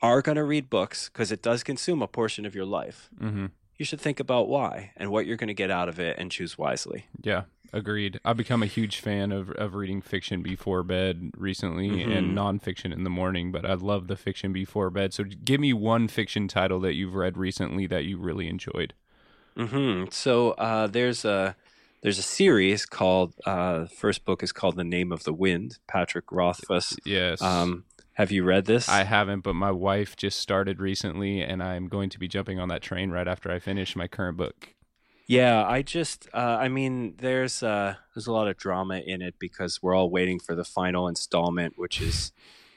[0.02, 3.46] are going to read books because it does consume a portion of your life, mm-hmm.
[3.78, 6.30] You should think about why and what you're going to get out of it and
[6.30, 7.06] choose wisely.
[7.22, 8.20] Yeah, agreed.
[8.24, 12.10] I've become a huge fan of, of reading fiction before bed recently mm-hmm.
[12.10, 15.14] and nonfiction in the morning, but I love the fiction before bed.
[15.14, 18.94] So give me one fiction title that you've read recently that you really enjoyed.
[19.56, 20.10] Mm-hmm.
[20.10, 21.56] So uh, there's a
[22.00, 25.78] there's a series called uh, first book is called The Name of the Wind.
[25.88, 26.96] Patrick Rothfuss.
[27.04, 27.42] Yes.
[27.42, 27.84] Um,
[28.18, 28.88] have you read this?
[28.88, 32.68] I haven't, but my wife just started recently, and I'm going to be jumping on
[32.68, 34.74] that train right after I finish my current book.
[35.28, 39.36] Yeah, I just, uh, I mean, there's uh, there's a lot of drama in it
[39.38, 42.32] because we're all waiting for the final installment, which is,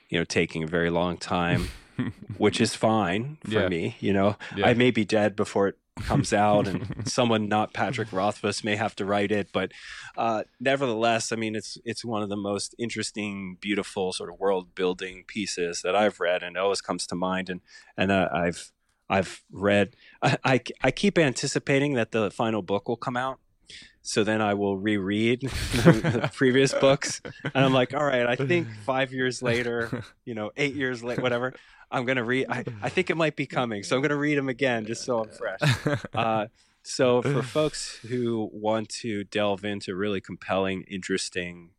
[0.09, 1.69] you know, taking a very long time,
[2.38, 3.68] which is fine for yeah.
[3.68, 3.95] me.
[3.99, 4.68] You know, yeah.
[4.68, 8.95] I may be dead before it comes out and someone not Patrick Rothfuss may have
[8.97, 9.49] to write it.
[9.51, 9.72] But
[10.18, 14.73] uh, nevertheless, I mean, it's it's one of the most interesting, beautiful sort of world
[14.76, 17.49] building pieces that I've read, and always comes to mind.
[17.49, 17.61] And
[17.97, 18.72] and uh, I've
[19.09, 19.95] I've read.
[20.22, 23.39] I, I, I keep anticipating that the final book will come out.
[24.03, 28.35] So then I will reread the, the previous books, and I'm like, all right, I
[28.35, 31.53] think five years later, you know, eight years later, whatever,
[31.91, 32.47] I'm gonna read.
[32.49, 35.23] I, I think it might be coming, so I'm gonna read them again just so
[35.23, 35.59] I'm fresh.
[36.13, 36.47] Uh,
[36.84, 41.72] so for folks who want to delve into really compelling, interesting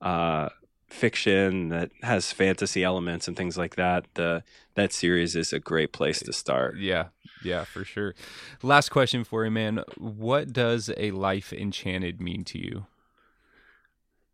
[0.00, 0.50] uh,
[0.88, 5.92] fiction that has fantasy elements and things like that, the that series is a great
[5.92, 6.78] place to start.
[6.78, 7.06] Yeah,
[7.42, 8.14] yeah, for sure.
[8.62, 9.82] Last question for you, man.
[9.98, 12.86] What does a life enchanted mean to you?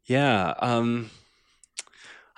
[0.07, 1.11] Yeah, um,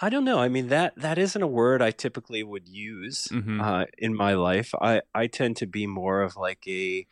[0.03, 0.39] I don't know.
[0.41, 3.61] I mean that that isn't a word I typically would use Mhm.
[3.63, 4.75] uh, in my life.
[4.81, 7.07] I I tend to be more of like a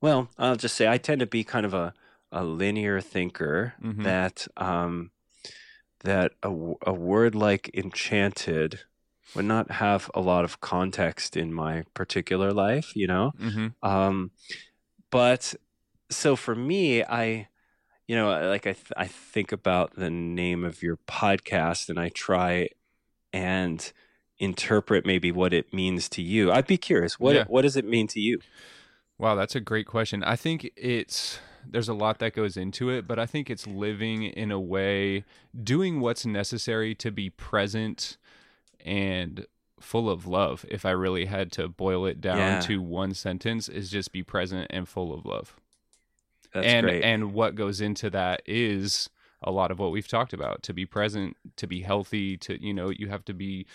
[0.00, 1.94] well, I'll just say I tend to be kind of a
[2.30, 4.04] a linear thinker Mhm.
[4.04, 5.10] that um
[6.04, 6.50] that a,
[6.86, 8.80] a word like enchanted
[9.34, 13.32] would not have a lot of context in my particular life, you know.
[13.38, 14.30] hmm Um,
[15.10, 15.54] but
[16.10, 17.48] so for me, I,
[18.08, 22.08] you know, like I, th- I think about the name of your podcast and I
[22.10, 22.68] try
[23.32, 23.92] and
[24.38, 26.50] interpret maybe what it means to you.
[26.52, 27.18] I'd be curious.
[27.20, 27.44] What, Yeah.
[27.46, 28.40] what does it mean to you?
[29.18, 30.24] Wow, that's a great question.
[30.24, 34.24] I think it's there's a lot that goes into it, but I think it's living
[34.24, 35.24] in a way,
[35.62, 38.16] doing what's necessary to be present
[38.84, 39.46] and
[39.78, 40.64] full of love.
[40.68, 42.60] If I really had to boil it down Yeah.
[42.62, 45.54] to one sentence, is just be present and full of love.
[46.52, 47.02] That's and great.
[47.02, 49.08] and what goes into that is
[49.42, 50.62] a lot of what we've talked about.
[50.64, 53.66] To be present, to be healthy, to you know, you have to be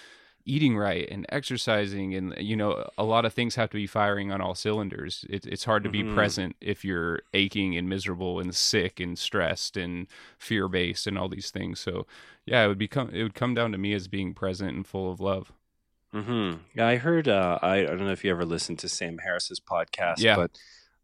[0.50, 4.32] eating right and exercising and you know a lot of things have to be firing
[4.32, 6.14] on all cylinders it, it's hard to be Mhm.
[6.14, 11.28] present if you're aching and miserable and sick and stressed and fear based and all
[11.28, 12.08] these things so
[12.46, 15.12] yeah it would become it would come down to me as being present and full
[15.12, 15.52] of love
[16.14, 17.28] hmm Yeah, I heard.
[17.28, 20.38] Uh, I, I don't know if you ever listened to Sam Harris's podcast, Yeah.
[20.38, 20.52] but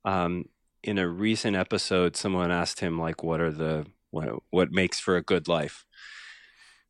[0.05, 0.45] um,
[0.84, 5.15] in a recent episode, someone asked him like, "What are the what what makes for
[5.18, 5.85] a good life?"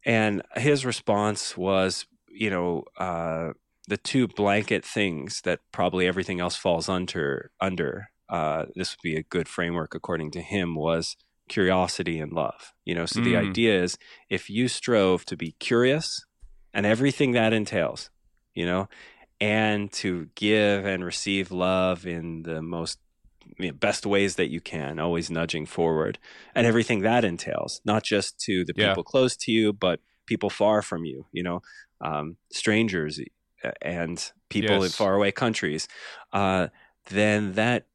[0.06, 3.53] And his response was, you know, uh,
[3.88, 8.10] the two blanket things that probably everything else falls under under.
[8.30, 11.15] Uh, this would be a good framework, according to him, was
[11.49, 12.74] curiosity and love.
[12.86, 13.40] You know, so the Mm.
[13.49, 13.98] idea is
[14.30, 16.26] if you strove to be curious
[16.74, 18.10] and everything that entails,
[18.56, 18.88] you know,
[19.41, 22.99] and to give and receive love in the most
[23.57, 26.19] you know, best ways that you can, always nudging forward,
[26.55, 28.89] and everything that entails, not just to the Yeah.
[28.89, 31.61] people close to you, but people far from you, you know,
[32.01, 33.19] um, strangers
[33.63, 34.95] uh, and people in Yes.
[34.95, 35.88] faraway countries,
[36.31, 36.67] uh,
[37.09, 37.88] then that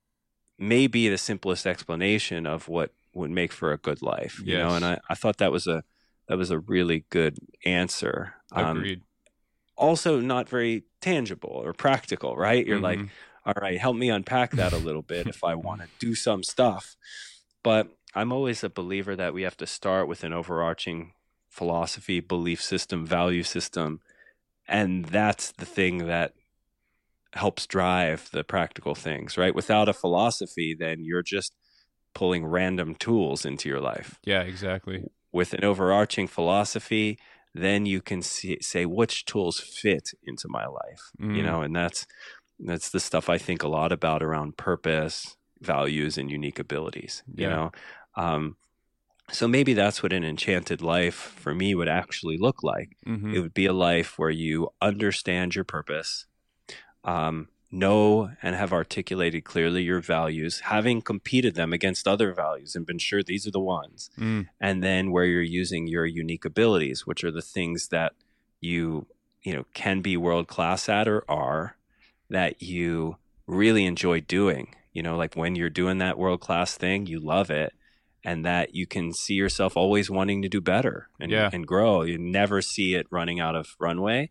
[0.59, 4.75] may be the simplest explanation of what would make for a good life, you know.
[4.75, 5.83] And I, I thought that was a
[6.29, 8.35] that was a really good answer.
[8.53, 9.03] Um, agreed
[9.77, 12.67] also not very tangible or practical, right?
[12.67, 13.11] You're like, Mhm.
[13.49, 16.43] All right, help me unpack that a little bit if I want to do some
[16.43, 16.97] stuff.
[17.65, 21.13] But I'm always a believer that we have to start with an overarching
[21.49, 24.01] philosophy, belief system, value system.
[24.69, 26.35] And that's the thing that
[27.33, 29.55] helps drive the practical things, right?
[29.55, 31.55] Without a philosophy, then you're just
[32.15, 37.19] pulling random tools into your life yeah exactly with an overarching philosophy,
[37.55, 41.13] then you can see, say which tools fit into my life.
[41.19, 41.45] You Mm.
[41.45, 42.07] know, and that's
[42.61, 47.23] that's the stuff I think a lot about around purpose, values, and unique abilities.
[47.35, 47.49] You Yeah.
[47.49, 47.73] know,
[48.17, 48.57] um,
[49.31, 52.97] so maybe that's what an enchanted life for me would actually look like.
[53.07, 53.35] Mhm.
[53.35, 56.27] It would be a life where you understand your purpose,
[57.05, 62.87] um, know and have articulated clearly your values, having competed them against other values and
[62.87, 64.49] been sure these are the ones Mm.
[64.61, 68.15] and then where you're using your unique abilities which are the things that
[68.61, 69.07] you
[69.43, 71.77] you know can be world class at or are
[72.31, 77.07] that you really enjoy doing you know like when you're doing that world class thing
[77.07, 77.73] you love it
[78.25, 81.49] and that you can see yourself always wanting to do better and, Yeah.
[81.53, 84.29] and grow you never see it running out of runway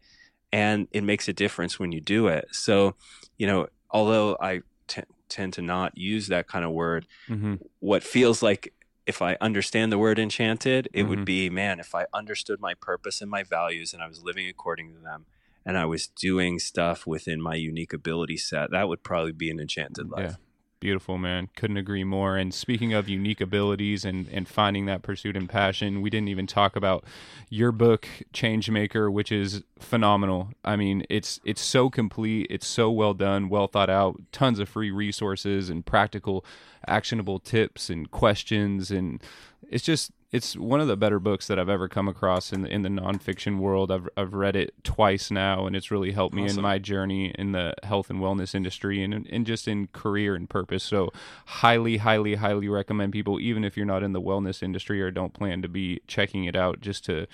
[0.51, 2.95] and it makes a difference when you do it so
[3.37, 7.59] you know although i t- tend to not use that kind of word Mhm.
[7.79, 8.73] what feels like
[9.07, 11.07] if I understand the word enchanted, it Mhm.
[11.07, 14.49] would be, man, if I understood my purpose and my values and I was living
[14.49, 15.25] according to them
[15.67, 19.59] and I was doing stuff within my unique ability set, that would probably be an
[19.59, 20.31] enchanted life.
[20.31, 20.35] Yeah.
[20.79, 21.49] Beautiful, man.
[21.55, 22.37] Couldn't agree more.
[22.37, 26.45] And speaking of unique abilities and, and finding that pursuit and passion, we didn't even
[26.45, 27.03] talk about
[27.49, 30.51] your book, Changemaker, which is phenomenal.
[30.63, 34.69] I mean, it's it's so complete, it's so well done, well thought out, tons of
[34.69, 36.45] free resources and practical,
[36.87, 39.21] actionable tips and questions and
[39.69, 42.69] it's just it's one of the better books that I've ever come across in the,
[42.69, 43.91] in the nonfiction world.
[43.91, 47.53] I've I've read it twice now, and it's really helped me in my journey in
[47.53, 50.83] the health and wellness industry and and just in career and purpose.
[50.83, 51.11] So,
[51.45, 55.33] highly, highly, highly recommend people, even if you're not in the wellness industry or don't
[55.33, 57.27] plan to be checking it out, just to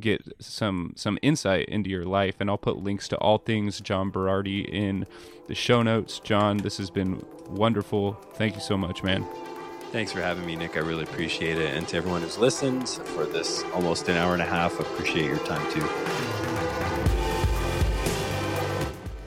[0.00, 2.36] get some some insight into your life.
[2.40, 5.06] And I'll put links to all things John Berardi in
[5.46, 6.18] the show notes.
[6.18, 8.14] John, this has been wonderful.
[8.34, 9.24] Thank you so much, man.
[9.92, 10.76] Thanks for having me, Nick.
[10.76, 11.74] I really appreciate it.
[11.74, 15.38] And to everyone who's listened for this almost an hour and a half, appreciate your
[15.38, 15.84] time too.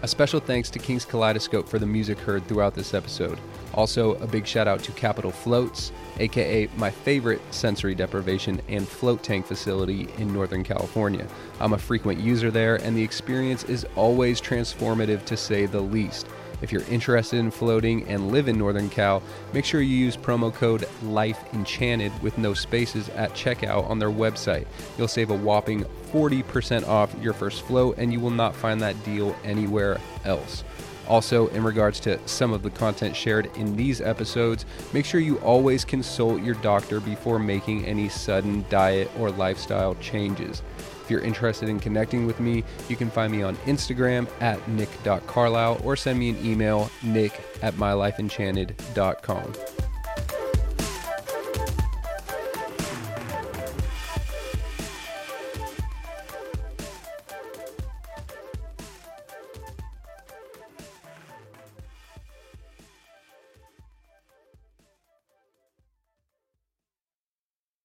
[0.04, 3.40] A special thanks to King's Kaleidoscope for the music heard throughout this episode.
[3.74, 9.22] Also, a big shout out to Capital Floats, aka my favorite sensory deprivation and float
[9.22, 11.28] tank facility in Northern California.
[11.60, 16.28] I'm a frequent user there, and the experience is always transformative to say the least.
[16.64, 19.22] If you're interested in floating and live in Northern Cal,
[19.52, 24.66] make sure you use promo code LIFEEnchanted with no spaces at checkout on their website.
[24.98, 25.84] You'll save a whopping
[26.14, 30.64] 40% off your first float, and you will not find that deal anywhere else.
[31.10, 35.36] Also, in regards to some of the content shared in these episodes, make sure you
[35.40, 40.62] always consult your doctor before making any sudden diet or lifestyle changes.
[41.04, 45.82] If you're interested in connecting with me, you can find me on Instagram at nick.carlisle
[45.84, 49.54] or send me an email, nick at mylifeenchanted.com.